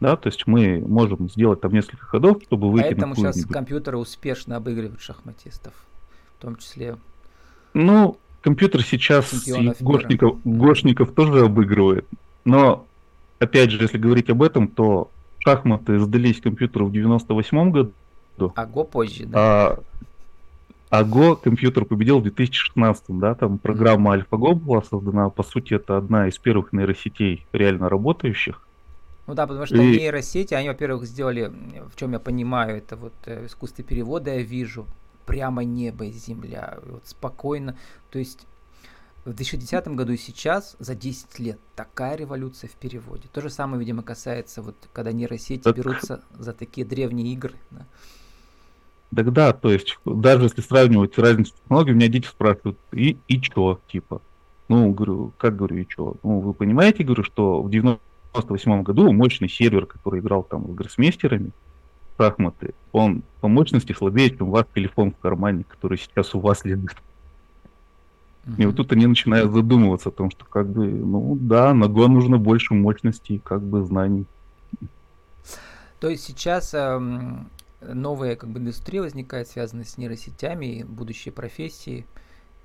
Да, 0.00 0.16
то 0.16 0.28
есть 0.28 0.46
мы 0.46 0.84
можем 0.86 1.30
сделать 1.30 1.60
там 1.60 1.72
несколько 1.72 2.04
ходов, 2.04 2.42
чтобы 2.42 2.70
выйти 2.70 2.88
Поэтому 2.88 3.14
на 3.14 3.32
сейчас 3.32 3.46
компьютеры 3.46 3.96
успешно 3.96 4.56
обыгрывают 4.56 5.00
шахматистов, 5.00 5.72
в 6.36 6.42
том 6.42 6.56
числе. 6.56 6.96
Ну, 7.72 8.18
компьютер 8.42 8.82
сейчас 8.82 9.32
гошников, 9.80 10.38
гошников 10.44 11.12
тоже 11.12 11.44
обыгрывает. 11.44 12.06
Но, 12.44 12.86
опять 13.38 13.70
же, 13.70 13.80
если 13.80 13.96
говорить 13.96 14.28
об 14.28 14.42
этом, 14.42 14.68
то 14.68 15.10
шахматы 15.44 15.98
сдались 15.98 16.40
компьютеру 16.40 16.86
в 16.86 16.92
98 16.92 17.70
году. 17.70 17.92
А 18.54 18.66
Го 18.66 18.84
позже, 18.84 19.26
да? 19.26 19.38
А, 19.38 19.78
а 20.90 21.04
Го 21.04 21.36
компьютер 21.36 21.84
победил 21.84 22.20
в 22.20 22.22
2016, 22.22 23.04
да, 23.08 23.34
там 23.34 23.58
программа 23.58 24.16
AlphaGo 24.16 24.54
была 24.54 24.82
создана, 24.82 25.28
по 25.30 25.42
сути, 25.42 25.74
это 25.74 25.96
одна 25.96 26.28
из 26.28 26.38
первых 26.38 26.72
нейросетей 26.72 27.46
реально 27.52 27.88
работающих. 27.88 28.60
Ну 29.26 29.34
да, 29.34 29.46
потому 29.46 29.66
что 29.66 29.76
и... 29.76 29.98
нейросети, 29.98 30.54
они, 30.54 30.68
во-первых, 30.68 31.04
сделали, 31.04 31.50
в 31.92 31.98
чем 31.98 32.12
я 32.12 32.18
понимаю, 32.18 32.76
это 32.76 32.96
вот 32.96 33.14
э, 33.26 33.46
искусство 33.46 33.82
перевода 33.82 34.34
я 34.34 34.42
вижу, 34.42 34.86
прямо 35.24 35.64
небо 35.64 36.04
и 36.04 36.12
земля, 36.12 36.78
вот 36.86 37.06
спокойно. 37.06 37.76
То 38.10 38.18
есть 38.18 38.46
в 39.24 39.32
2010 39.32 39.88
году 39.88 40.12
и 40.12 40.16
сейчас 40.16 40.76
за 40.78 40.94
10 40.94 41.38
лет 41.38 41.58
такая 41.74 42.16
революция 42.16 42.68
в 42.68 42.74
переводе. 42.74 43.28
То 43.32 43.40
же 43.40 43.50
самое, 43.50 43.80
видимо, 43.80 44.02
касается, 44.02 44.62
вот 44.62 44.76
когда 44.92 45.12
нейросети 45.12 45.62
так... 45.62 45.76
берутся 45.76 46.22
за 46.38 46.52
такие 46.52 46.86
древние 46.86 47.32
игры. 47.32 47.54
Да. 47.70 47.86
Так 49.14 49.32
да, 49.32 49.52
то 49.52 49.70
есть 49.70 49.98
даже 50.04 50.44
если 50.44 50.60
сравнивать 50.60 51.16
разницу 51.18 51.54
технологий, 51.54 51.92
у 51.92 51.94
меня 51.94 52.08
дети 52.08 52.26
спрашивают, 52.26 52.78
и, 52.92 53.16
и 53.28 53.40
что, 53.40 53.80
типа? 53.88 54.20
Ну, 54.68 54.92
говорю, 54.92 55.32
как 55.38 55.56
говорю, 55.56 55.76
и 55.76 55.86
что? 55.88 56.16
Ну, 56.22 56.40
вы 56.40 56.52
понимаете, 56.52 57.04
говорю, 57.04 57.22
что 57.22 57.62
в 57.62 57.70
98 57.70 58.82
году 58.82 59.12
мощный 59.12 59.48
сервер, 59.48 59.86
который 59.86 60.20
играл 60.20 60.42
там 60.42 60.66
с 60.68 60.74
гроссмейстерами, 60.74 61.52
шахматы, 62.18 62.74
он 62.92 63.22
по 63.40 63.48
мощности 63.48 63.92
слабее, 63.92 64.36
чем 64.36 64.50
ваш 64.50 64.66
телефон 64.74 65.12
в 65.12 65.18
кармане, 65.18 65.64
который 65.64 65.98
сейчас 65.98 66.34
у 66.34 66.40
вас 66.40 66.64
лежит. 66.64 66.96
Uh-huh. 68.46 68.62
И 68.62 68.66
вот 68.66 68.76
тут 68.76 68.92
они 68.92 69.06
начинают 69.06 69.52
задумываться 69.52 70.10
о 70.10 70.12
том, 70.12 70.30
что 70.30 70.44
как 70.44 70.68
бы, 70.68 70.86
ну 70.86 71.36
да, 71.40 71.72
на 71.72 71.84
Go 71.84 72.06
нужно 72.08 72.38
больше 72.38 72.74
мощности 72.74 73.32
и 73.32 73.38
как 73.38 73.62
бы 73.62 73.84
знаний. 73.84 74.26
То 76.00 76.10
есть 76.10 76.24
сейчас 76.24 76.74
эм, 76.74 77.48
новая 77.80 78.36
как 78.36 78.50
бы 78.50 78.58
индустрия 78.58 79.00
возникает, 79.00 79.48
связанная 79.48 79.84
с 79.84 79.96
нейросетями, 79.96 80.84
будущие 80.86 81.32
профессии, 81.32 82.06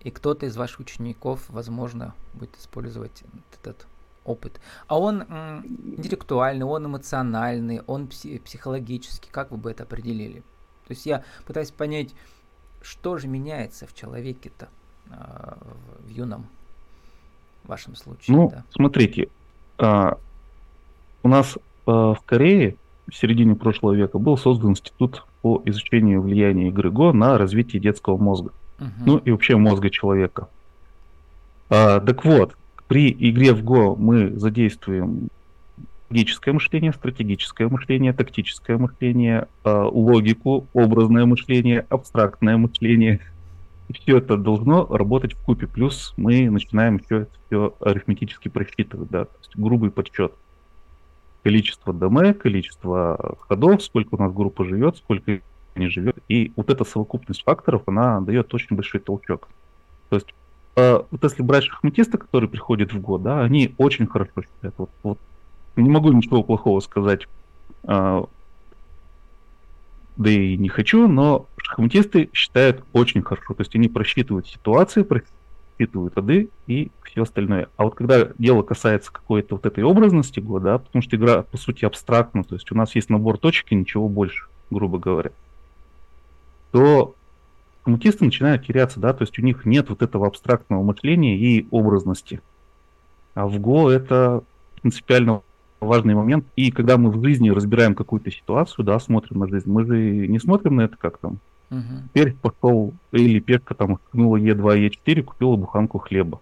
и 0.01 0.11
кто-то 0.11 0.45
из 0.45 0.57
ваших 0.57 0.81
учеников, 0.81 1.45
возможно, 1.49 2.13
будет 2.33 2.57
использовать 2.57 3.23
этот 3.53 3.87
опыт. 4.25 4.59
А 4.87 4.99
он 4.99 5.21
м, 5.21 5.65
интеллектуальный, 5.97 6.65
он 6.65 6.87
эмоциональный, 6.87 7.81
он 7.87 8.05
пси- 8.05 8.41
психологический, 8.41 9.29
как 9.31 9.51
вы 9.51 9.57
бы 9.57 9.71
это 9.71 9.83
определили? 9.83 10.41
То 10.87 10.93
есть 10.93 11.05
я 11.05 11.23
пытаюсь 11.45 11.71
понять, 11.71 12.13
что 12.81 13.17
же 13.17 13.27
меняется 13.27 13.87
в 13.87 13.93
человеке-то 13.93 14.69
э, 15.09 15.15
в, 15.15 16.07
в 16.07 16.09
юном 16.09 16.45
вашем 17.65 17.95
случае. 17.95 18.35
Ну, 18.35 18.49
да? 18.49 18.63
смотрите, 18.71 19.29
э, 19.77 20.11
у 21.23 21.27
нас 21.27 21.55
э, 21.55 21.59
в 21.85 22.19
Корее 22.25 22.75
в 23.09 23.15
середине 23.15 23.55
прошлого 23.55 23.93
века 23.93 24.19
был 24.19 24.37
создан 24.37 24.71
институт 24.71 25.23
по 25.41 25.61
изучению 25.65 26.21
влияния 26.21 26.67
игры 26.67 26.91
Го 26.91 27.13
на 27.13 27.37
развитие 27.37 27.81
детского 27.81 28.17
мозга. 28.17 28.51
Uh-huh. 28.79 28.87
Ну 29.05 29.17
и 29.17 29.31
вообще 29.31 29.57
мозга 29.57 29.89
человека. 29.89 30.47
А, 31.69 31.99
так 31.99 32.23
вот, 32.25 32.55
при 32.87 33.11
игре 33.11 33.53
в 33.53 33.63
Го 33.63 33.95
мы 33.95 34.37
задействуем 34.37 35.29
логическое 36.09 36.53
мышление, 36.53 36.93
стратегическое 36.93 37.67
мышление, 37.67 38.13
тактическое 38.13 38.77
мышление, 38.77 39.47
а, 39.63 39.87
логику, 39.87 40.65
образное 40.73 41.25
мышление, 41.25 41.85
абстрактное 41.89 42.57
мышление. 42.57 43.19
И 43.89 43.93
все 43.93 44.17
это 44.19 44.38
должно 44.38 44.86
работать 44.86 45.34
в 45.34 45.43
купе. 45.43 45.67
Плюс 45.67 46.13
мы 46.15 46.49
начинаем 46.49 46.97
еще 46.97 47.28
все 47.47 47.75
арифметически 47.82 48.47
просчитывать, 48.47 49.10
да, 49.10 49.25
то 49.25 49.38
есть 49.39 49.56
грубый 49.56 49.91
подсчет 49.91 50.34
количество 51.43 51.93
ДМ, 51.93 52.34
количество 52.34 53.38
ходов, 53.47 53.82
сколько 53.84 54.15
у 54.15 54.17
нас 54.17 54.32
группа 54.32 54.65
живет, 54.65 54.97
сколько 54.97 55.39
не 55.75 55.88
живет. 55.88 56.17
И 56.28 56.52
вот 56.56 56.69
эта 56.69 56.84
совокупность 56.84 57.43
факторов, 57.43 57.84
она 57.88 58.19
дает 58.21 58.54
очень 58.54 58.75
большой 58.75 58.99
толчок. 58.99 59.47
То 60.10 60.17
есть, 60.17 60.34
э, 60.75 61.02
вот 61.10 61.23
если 61.23 61.41
брать 61.41 61.63
шахматисты, 61.63 62.17
которые 62.17 62.49
приходят 62.49 62.93
в 62.93 62.99
год, 62.99 63.23
да, 63.23 63.41
они 63.41 63.73
очень 63.78 64.06
хорошо 64.06 64.41
считают. 64.41 64.75
Вот, 64.78 64.89
вот 65.02 65.19
не 65.75 65.89
могу 65.89 66.12
ничего 66.12 66.43
плохого 66.43 66.80
сказать, 66.82 67.28
э, 67.84 68.23
да 70.17 70.30
и 70.30 70.58
не 70.58 70.67
хочу, 70.67 71.08
но 71.08 71.47
шахматисты 71.69 72.29
считают 72.34 72.84
очень 72.93 73.21
хорошо. 73.21 73.53
То 73.53 73.62
есть 73.62 73.75
они 73.75 73.88
просчитывают 73.88 74.47
ситуации, 74.47 75.05
впитывают 75.75 76.15
воды 76.15 76.49
и 76.67 76.91
все 77.03 77.23
остальное. 77.23 77.69
А 77.77 77.84
вот 77.84 77.95
когда 77.95 78.29
дело 78.38 78.63
касается 78.63 79.13
какой-то 79.13 79.55
вот 79.55 79.65
этой 79.65 79.84
образности 79.84 80.39
года, 80.39 80.65
да, 80.65 80.77
потому 80.79 81.01
что 81.01 81.15
игра, 81.15 81.43
по 81.43 81.58
сути, 81.58 81.86
абстрактна, 81.86 82.43
то 82.43 82.55
есть 82.55 82.71
у 82.71 82.75
нас 82.75 82.95
есть 82.95 83.10
набор 83.10 83.38
точек 83.38 83.71
и 83.71 83.75
ничего 83.75 84.10
больше, 84.10 84.45
грубо 84.71 84.97
говоря, 84.97 85.32
то 86.71 87.13
коммутисты 87.84 88.25
начинают 88.25 88.65
теряться, 88.65 88.99
да, 88.99 89.13
то 89.13 89.23
есть 89.23 89.38
у 89.39 89.41
них 89.43 89.65
нет 89.65 89.89
вот 89.89 90.01
этого 90.01 90.27
абстрактного 90.27 90.84
мышления 90.84 91.38
и 91.38 91.67
образности. 91.71 92.41
А 93.36 93.47
в 93.47 93.55
Go 93.58 93.89
это 93.89 94.43
принципиально 94.82 95.43
важный 95.79 96.15
момент. 96.15 96.45
И 96.55 96.71
когда 96.71 96.97
мы 96.97 97.12
в 97.12 97.23
жизни 97.23 97.49
разбираем 97.49 97.95
какую-то 97.95 98.32
ситуацию, 98.32 98.84
да, 98.84 98.99
смотрим 98.99 99.39
на 99.39 99.47
жизнь, 99.47 99.71
мы 99.71 99.86
же 99.86 100.27
не 100.27 100.39
смотрим 100.39 100.75
на 100.75 100.82
это 100.82 100.97
как 100.97 101.19
там 101.19 101.39
Угу. 101.71 102.10
Теперь 102.13 102.34
пошел, 102.34 102.93
или 103.12 103.39
пешка 103.39 103.75
там 103.75 103.97
ткнула 103.97 104.38
Е2, 104.38 104.89
Е4, 104.89 105.23
купила 105.23 105.55
буханку 105.55 105.99
хлеба. 105.99 106.41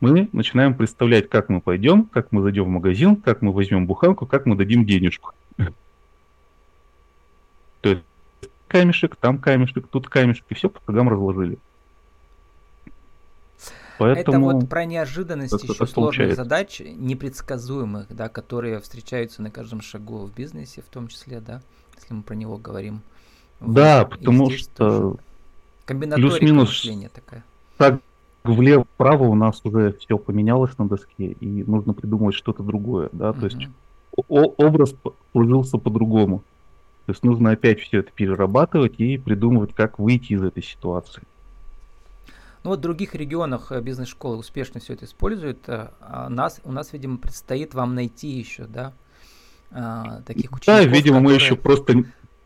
Мы 0.00 0.28
начинаем 0.32 0.74
представлять, 0.74 1.28
как 1.28 1.48
мы 1.48 1.60
пойдем, 1.60 2.04
как 2.04 2.32
мы 2.32 2.42
зайдем 2.42 2.64
в 2.64 2.68
магазин, 2.68 3.16
как 3.16 3.42
мы 3.42 3.52
возьмем 3.52 3.86
буханку, 3.86 4.26
как 4.26 4.46
мы 4.46 4.56
дадим 4.56 4.86
денежку. 4.86 5.32
То 7.82 7.90
есть 7.90 8.02
камешек, 8.68 9.16
там 9.16 9.38
камешек, 9.38 9.88
тут 9.88 10.08
камешек, 10.08 10.44
и 10.48 10.54
все 10.54 10.70
по 10.70 10.80
шагам 10.86 11.08
разложили. 11.08 11.58
Поэтому 13.98 14.50
это 14.50 14.58
вот 14.58 14.68
про 14.70 14.86
неожиданность 14.86 15.52
еще 15.52 15.74
сложных 15.74 15.94
получается. 15.94 16.36
задач, 16.36 16.80
непредсказуемых, 16.80 18.06
да, 18.08 18.30
которые 18.30 18.80
встречаются 18.80 19.42
на 19.42 19.50
каждом 19.50 19.82
шагу 19.82 20.24
в 20.24 20.34
бизнесе, 20.34 20.80
в 20.80 20.86
том 20.86 21.08
числе, 21.08 21.40
да, 21.40 21.60
если 21.96 22.14
мы 22.14 22.22
про 22.22 22.34
него 22.34 22.56
говорим. 22.56 23.02
Да, 23.60 24.04
потому 24.04 24.50
что 24.50 25.16
плюс-минус 25.86 26.88
такая. 27.12 27.44
Так 27.76 28.00
влево-вправо 28.44 29.24
у 29.24 29.34
нас 29.34 29.60
уже 29.64 29.92
все 29.92 30.18
поменялось 30.18 30.76
на 30.78 30.88
доске, 30.88 31.32
и 31.32 31.64
нужно 31.64 31.92
придумать 31.92 32.34
что-то 32.34 32.62
другое, 32.62 33.10
да, 33.12 33.32
то 33.32 33.46
есть 33.46 33.68
образ 34.28 34.94
сложился 35.32 35.78
по-другому. 35.78 36.42
То 37.06 37.12
есть 37.12 37.24
нужно 37.24 37.50
опять 37.50 37.80
все 37.80 38.00
это 38.00 38.12
перерабатывать 38.12 39.00
и 39.00 39.18
придумывать, 39.18 39.74
как 39.74 39.98
выйти 39.98 40.34
из 40.34 40.42
этой 40.42 40.62
ситуации. 40.62 41.22
Ну 42.62 42.70
вот 42.70 42.78
в 42.78 42.82
других 42.82 43.14
регионах 43.14 43.72
э, 43.72 43.80
бизнес-школы 43.80 44.36
успешно 44.36 44.80
все 44.80 44.92
это 44.92 45.06
используют. 45.06 45.66
Э, 45.66 45.88
а 46.00 46.28
нас, 46.28 46.60
у 46.62 46.72
нас, 46.72 46.92
видимо, 46.92 47.16
предстоит 47.16 47.72
вам 47.74 47.94
найти 47.94 48.28
еще, 48.28 48.64
да, 48.64 48.92
а, 49.70 50.20
таких 50.22 50.52
учеников. 50.52 50.66
Да, 50.66 50.84
видимо, 50.84 51.18
которые... 51.18 51.22
мы 51.22 51.32
еще 51.32 51.56
просто 51.56 52.04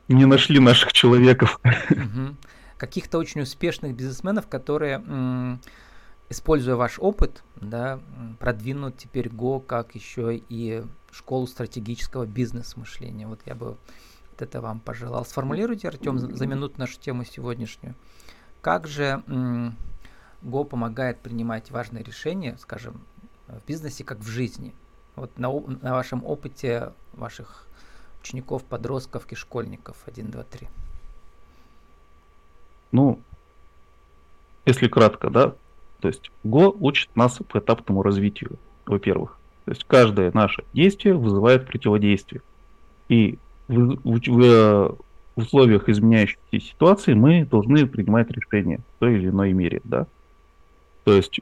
не 0.08 0.26
нашли 0.26 0.60
наших 0.60 0.92
человеков. 0.92 1.60
Каких-то 2.76 3.18
очень 3.18 3.42
успешных 3.42 3.94
бизнесменов, 3.94 4.48
которые, 4.48 5.58
используя 6.28 6.76
ваш 6.76 6.98
опыт, 6.98 7.42
да, 7.56 8.00
продвинут 8.38 8.96
теперь 8.98 9.28
Go 9.28 9.64
как 9.64 9.94
еще 9.94 10.36
и 10.36 10.84
школу 11.12 11.46
стратегического 11.46 12.26
бизнес-мышления. 12.26 13.26
Вот 13.26 13.40
я 13.46 13.54
бы 13.54 13.76
вот 14.30 14.42
это 14.42 14.60
вам 14.60 14.80
пожелал. 14.80 15.24
Сформулируйте, 15.24 15.88
Артем, 15.88 16.18
за 16.18 16.46
минуту 16.46 16.74
нашу 16.78 16.98
тему 16.98 17.24
сегодняшнюю. 17.24 17.94
Как 18.60 18.86
же 18.88 19.22
Go 20.42 20.64
помогает 20.64 21.20
принимать 21.20 21.70
важные 21.70 22.02
решения, 22.02 22.56
скажем, 22.58 23.00
в 23.46 23.64
бизнесе, 23.66 24.04
как 24.04 24.18
в 24.18 24.26
жизни? 24.26 24.74
Вот 25.16 25.38
на, 25.38 25.48
на 25.50 25.92
вашем 25.92 26.24
опыте 26.24 26.92
ваших 27.12 27.68
учеников, 28.24 28.64
подростков 28.64 29.26
и 29.30 29.34
школьников? 29.34 29.96
1, 30.06 30.30
2, 30.30 30.42
3. 30.42 30.68
Ну, 32.92 33.20
если 34.64 34.88
кратко, 34.88 35.28
да, 35.30 35.54
то 36.00 36.08
есть 36.08 36.30
Go 36.44 36.74
учит 36.80 37.14
нас 37.16 37.38
по 37.48 37.58
этапному 37.58 38.02
развитию, 38.02 38.58
во-первых. 38.86 39.38
То 39.66 39.72
есть 39.72 39.84
каждое 39.84 40.30
наше 40.32 40.64
действие 40.72 41.14
вызывает 41.14 41.66
противодействие. 41.66 42.42
И 43.08 43.38
в, 43.68 43.96
в, 44.04 44.20
в, 44.26 44.28
в 44.28 44.98
условиях 45.36 45.88
изменяющейся 45.88 46.60
ситуации 46.60 47.14
мы 47.14 47.44
должны 47.44 47.86
принимать 47.86 48.30
решения 48.30 48.78
в 48.78 49.00
той 49.00 49.14
или 49.14 49.28
иной 49.28 49.52
мере, 49.52 49.80
да. 49.84 50.06
То 51.04 51.12
есть 51.12 51.40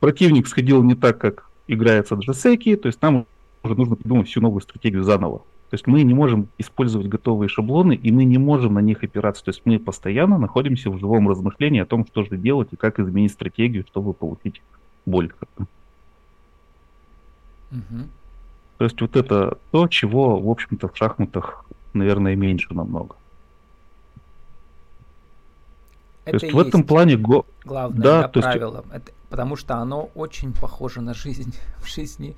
противник 0.00 0.48
сходил 0.48 0.82
не 0.82 0.94
так, 0.94 1.18
как 1.18 1.48
играется 1.66 2.14
Джасеки, 2.14 2.76
то 2.76 2.88
есть 2.88 3.00
нам 3.00 3.26
уже 3.62 3.74
нужно 3.74 3.96
придумать 3.96 4.28
всю 4.28 4.40
новую 4.40 4.60
стратегию 4.60 5.04
заново. 5.04 5.42
То 5.70 5.74
есть 5.74 5.86
мы 5.86 6.02
не 6.02 6.14
можем 6.14 6.48
использовать 6.56 7.08
готовые 7.08 7.48
шаблоны, 7.48 7.94
и 7.94 8.10
мы 8.10 8.24
не 8.24 8.38
можем 8.38 8.74
на 8.74 8.78
них 8.78 9.04
опираться. 9.04 9.44
То 9.44 9.50
есть 9.50 9.62
мы 9.66 9.78
постоянно 9.78 10.38
находимся 10.38 10.90
в 10.90 10.98
живом 10.98 11.28
размышлении 11.28 11.80
о 11.80 11.86
том, 11.86 12.06
что 12.06 12.24
же 12.24 12.38
делать 12.38 12.68
и 12.72 12.76
как 12.76 12.98
изменить 12.98 13.32
стратегию, 13.32 13.84
чтобы 13.86 14.14
получить 14.14 14.62
больше. 15.04 15.34
Угу. 17.70 18.06
То 18.78 18.84
есть 18.84 19.00
вот 19.00 19.16
это 19.16 19.58
то, 19.70 19.88
чего, 19.88 20.40
в 20.40 20.48
общем-то, 20.48 20.88
в 20.88 20.96
шахматах, 20.96 21.66
наверное, 21.92 22.34
меньше 22.34 22.72
намного. 22.72 23.16
Это 26.24 26.38
то 26.38 26.46
есть 26.46 26.54
в 26.54 26.58
этом 26.58 26.82
плане 26.82 27.16
го... 27.16 27.44
главное 27.64 28.02
да, 28.02 28.22
да, 28.22 28.28
то 28.28 28.40
правило. 28.40 28.84
Есть... 28.92 28.94
Это 28.94 29.12
потому 29.28 29.56
что 29.56 29.76
оно 29.76 30.10
очень 30.14 30.52
похоже 30.52 31.00
на 31.00 31.14
жизнь 31.14 31.54
в 31.82 31.88
жизни. 31.88 32.36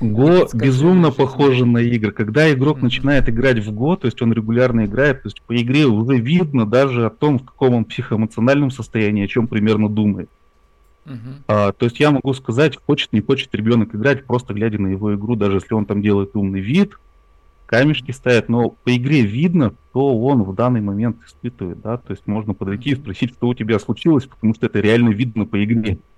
Го 0.00 0.48
безумно 0.52 1.12
похоже 1.12 1.64
на 1.64 1.78
игры. 1.78 2.10
Когда 2.10 2.52
игрок 2.52 2.78
mm-hmm. 2.78 2.82
начинает 2.82 3.28
играть 3.28 3.64
в 3.64 3.72
Го, 3.72 3.96
то 3.96 4.06
есть 4.06 4.20
он 4.20 4.32
регулярно 4.32 4.86
играет, 4.86 5.22
то 5.22 5.28
есть 5.28 5.40
по 5.42 5.54
игре 5.54 5.86
уже 5.86 6.18
видно 6.18 6.66
даже 6.66 7.06
о 7.06 7.10
том, 7.10 7.38
в 7.38 7.44
каком 7.44 7.74
он 7.74 7.84
психоэмоциональном 7.84 8.70
состоянии, 8.70 9.24
о 9.24 9.28
чем 9.28 9.46
примерно 9.46 9.88
думает. 9.88 10.28
Uh-huh. 11.04 11.42
А, 11.48 11.72
то 11.72 11.86
есть 11.86 11.98
я 11.98 12.10
могу 12.12 12.32
сказать, 12.32 12.78
хочет, 12.86 13.12
не 13.12 13.20
хочет 13.20 13.54
ребенок 13.54 13.94
играть, 13.94 14.24
просто 14.24 14.54
глядя 14.54 14.80
на 14.80 14.88
его 14.88 15.14
игру, 15.14 15.34
даже 15.34 15.56
если 15.56 15.74
он 15.74 15.84
там 15.84 16.00
делает 16.00 16.36
умный 16.36 16.60
вид, 16.60 16.96
камешки 17.66 18.12
ставит, 18.12 18.48
но 18.48 18.70
по 18.70 18.94
игре 18.94 19.22
видно, 19.22 19.72
что 19.90 20.16
он 20.20 20.42
в 20.42 20.54
данный 20.54 20.80
момент 20.80 21.16
испытывает, 21.26 21.80
да, 21.80 21.96
то 21.96 22.12
есть 22.12 22.26
можно 22.26 22.54
подойти 22.54 22.90
и 22.90 22.94
спросить, 22.96 23.30
что 23.32 23.48
у 23.48 23.54
тебя 23.54 23.78
случилось, 23.78 24.26
потому 24.26 24.54
что 24.54 24.66
это 24.66 24.78
реально 24.80 25.08
видно 25.08 25.44
по 25.44 25.62
игре. 25.62 25.98
А, 25.98 26.11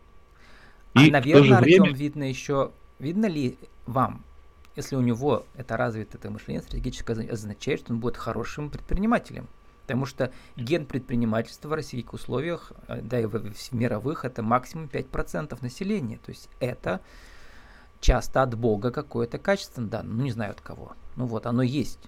и 0.95 1.11
наверное, 1.11 1.59
Артем, 1.59 1.83
время... 1.83 1.97
видно 1.97 2.23
еще, 2.25 2.71
видно 2.99 3.27
ли 3.27 3.59
вам, 3.87 4.23
если 4.77 4.97
у 4.97 5.01
него 5.01 5.45
это 5.57 5.77
развито 5.77 6.19
это 6.19 6.31
мышление 6.31 6.63
стратегическое 6.63 7.31
означает, 7.31 7.81
что 7.81 7.93
он 7.93 8.01
будет 8.01 8.17
хорошим 8.17 8.71
предпринимателем. 8.71 9.49
Потому 9.83 10.07
что 10.07 10.33
ген 10.57 10.87
предпринимательства 10.87 11.69
в 11.69 11.75
российских 11.75 12.15
условиях, 12.15 12.73
э, 12.89 13.03
да 13.03 13.21
и 13.21 13.27
в, 13.27 13.39
в 13.39 13.73
мировых, 13.73 14.25
это 14.25 14.43
максимум 14.43 14.87
5% 14.87 15.59
населения. 15.61 16.19
То 16.25 16.31
есть 16.31 16.49
это 16.59 17.03
часто 18.01 18.43
от 18.43 18.55
Бога 18.55 18.91
какое-то 18.91 19.39
качество, 19.39 19.83
да, 19.83 20.03
ну 20.03 20.23
не 20.23 20.31
знаю 20.31 20.53
от 20.53 20.63
кого. 20.63 20.93
Ну 21.17 21.27
вот, 21.27 21.45
оно 21.45 21.63
есть. 21.63 22.01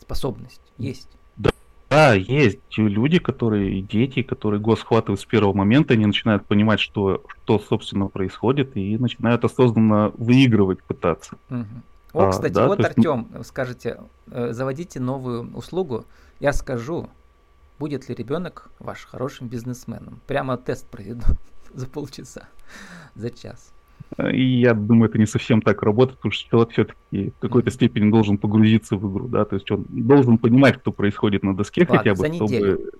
Способность 0.00 0.60
есть. 0.78 1.08
Да, 1.96 2.12
есть 2.12 2.60
люди, 2.76 3.18
которые, 3.18 3.80
дети, 3.80 4.20
которые 4.20 4.60
гос 4.60 4.80
схватывают 4.80 5.18
с 5.18 5.24
первого 5.24 5.54
момента, 5.54 5.94
они 5.94 6.04
начинают 6.04 6.44
понимать, 6.44 6.78
что, 6.78 7.24
что 7.26 7.58
собственно 7.58 8.08
происходит, 8.08 8.76
и 8.76 8.98
начинают 8.98 9.46
осознанно 9.46 10.12
выигрывать 10.18 10.82
пытаться. 10.82 11.38
Угу. 11.48 11.64
О, 12.12 12.22
а, 12.22 12.30
кстати, 12.32 12.52
да, 12.52 12.66
вот, 12.66 12.80
есть... 12.80 12.90
Артем, 12.98 13.28
скажите, 13.44 14.00
э, 14.30 14.52
заводите 14.52 15.00
новую 15.00 15.50
услугу, 15.56 16.04
я 16.38 16.52
скажу, 16.52 17.08
будет 17.78 18.10
ли 18.10 18.14
ребенок 18.14 18.70
ваш 18.78 19.06
хорошим 19.06 19.48
бизнесменом. 19.48 20.20
Прямо 20.26 20.58
тест 20.58 20.86
проведу 20.88 21.24
за 21.72 21.86
полчаса, 21.86 22.42
за 23.14 23.30
час. 23.30 23.72
И 24.32 24.60
я 24.60 24.72
думаю, 24.72 25.10
это 25.10 25.18
не 25.18 25.26
совсем 25.26 25.60
так 25.60 25.82
работает, 25.82 26.18
потому 26.18 26.32
что 26.32 26.48
человек 26.48 26.70
все-таки 26.70 27.30
в 27.30 27.38
какой-то 27.38 27.70
степени 27.70 28.10
должен 28.10 28.38
погрузиться 28.38 28.96
в 28.96 29.12
игру, 29.12 29.28
да, 29.28 29.44
то 29.44 29.56
есть 29.56 29.70
он 29.70 29.84
должен 29.88 30.38
понимать, 30.38 30.76
что 30.80 30.92
происходит 30.92 31.42
на 31.42 31.54
доске 31.54 31.82
Ладно, 31.82 31.98
хотя 31.98 32.10
бы, 32.14 32.28
за 32.28 32.34
чтобы... 32.34 32.90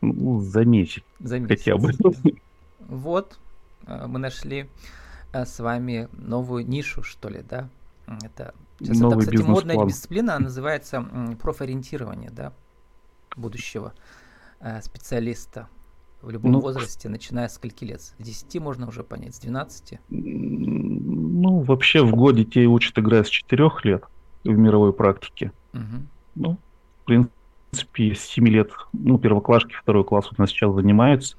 Ну, 0.00 0.40
за 0.40 0.64
месяц. 0.64 1.02
За 1.20 1.38
месяц. 1.38 1.58
Хотя 1.58 1.76
бы. 1.76 1.92
Вот, 2.86 3.38
э, 3.86 4.06
мы 4.06 4.18
нашли 4.18 4.68
э, 5.32 5.46
с 5.46 5.58
вами 5.58 6.08
новую 6.12 6.66
нишу, 6.66 7.02
что 7.02 7.30
ли, 7.30 7.42
да? 7.48 7.70
Это 8.22 8.52
сейчас 8.78 8.98
Новый 8.98 9.24
это, 9.24 9.32
кстати, 9.32 9.48
модная 9.48 9.86
дисциплина, 9.86 10.38
называется 10.38 11.06
профориентирование, 11.40 12.30
да, 12.30 12.52
будущего 13.36 13.94
э, 14.60 14.82
специалиста 14.82 15.68
в 16.24 16.30
любом 16.30 16.52
ну, 16.52 16.60
возрасте, 16.60 17.08
начиная 17.08 17.48
с 17.48 17.54
скольки 17.54 17.84
лет? 17.84 18.00
С 18.00 18.14
10 18.18 18.60
можно 18.60 18.88
уже 18.88 19.02
понять, 19.02 19.34
с 19.34 19.38
12? 19.40 19.98
Ну, 20.08 21.60
вообще 21.60 22.04
в 22.04 22.14
год 22.14 22.36
детей 22.36 22.66
учат 22.66 22.98
играть 22.98 23.26
с 23.26 23.30
4 23.30 23.70
лет 23.84 24.04
в 24.44 24.48
мировой 24.48 24.92
практике. 24.92 25.52
Угу. 25.72 25.82
Ну, 26.36 26.58
в 27.02 27.04
принципе, 27.04 28.14
с 28.14 28.20
7 28.20 28.48
лет, 28.48 28.70
ну, 28.92 29.18
первоклашки, 29.18 29.74
второй 29.74 30.04
класс 30.04 30.26
у 30.36 30.40
нас 30.40 30.50
сейчас 30.50 30.74
занимаются. 30.74 31.36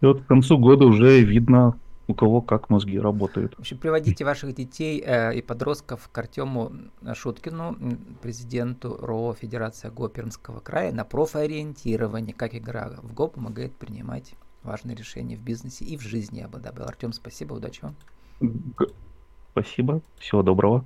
И 0.00 0.06
вот 0.06 0.22
к 0.22 0.26
концу 0.26 0.58
года 0.58 0.86
уже 0.86 1.20
видно, 1.20 1.74
у 2.10 2.14
кого 2.14 2.40
как 2.42 2.68
мозги 2.70 2.98
работают. 2.98 3.54
В 3.54 3.60
общем, 3.60 3.78
приводите 3.78 4.24
ваших 4.24 4.54
детей 4.54 5.02
э, 5.04 5.34
и 5.36 5.42
подростков 5.42 6.08
к 6.12 6.18
Артему 6.18 6.72
Шуткину, 7.14 7.76
президенту 8.20 8.96
РО 9.00 9.34
Федерация 9.34 9.90
ГО 9.90 10.08
Пермского 10.08 10.60
края, 10.60 10.92
на 10.92 11.04
профориентирование, 11.04 12.34
как 12.34 12.54
игра 12.54 12.90
в 13.02 13.14
ГО 13.14 13.28
помогает 13.28 13.74
принимать 13.76 14.34
важные 14.62 14.96
решения 14.96 15.36
в 15.36 15.42
бизнесе 15.42 15.84
и 15.84 15.96
в 15.96 16.02
жизни, 16.02 16.40
я 16.40 16.48
бы 16.48 16.58
добавил. 16.58 16.88
Артем, 16.88 17.12
спасибо, 17.12 17.54
удачи 17.54 17.80
вам. 17.82 17.94
Спасибо, 19.52 20.02
всего 20.18 20.42
доброго. 20.42 20.84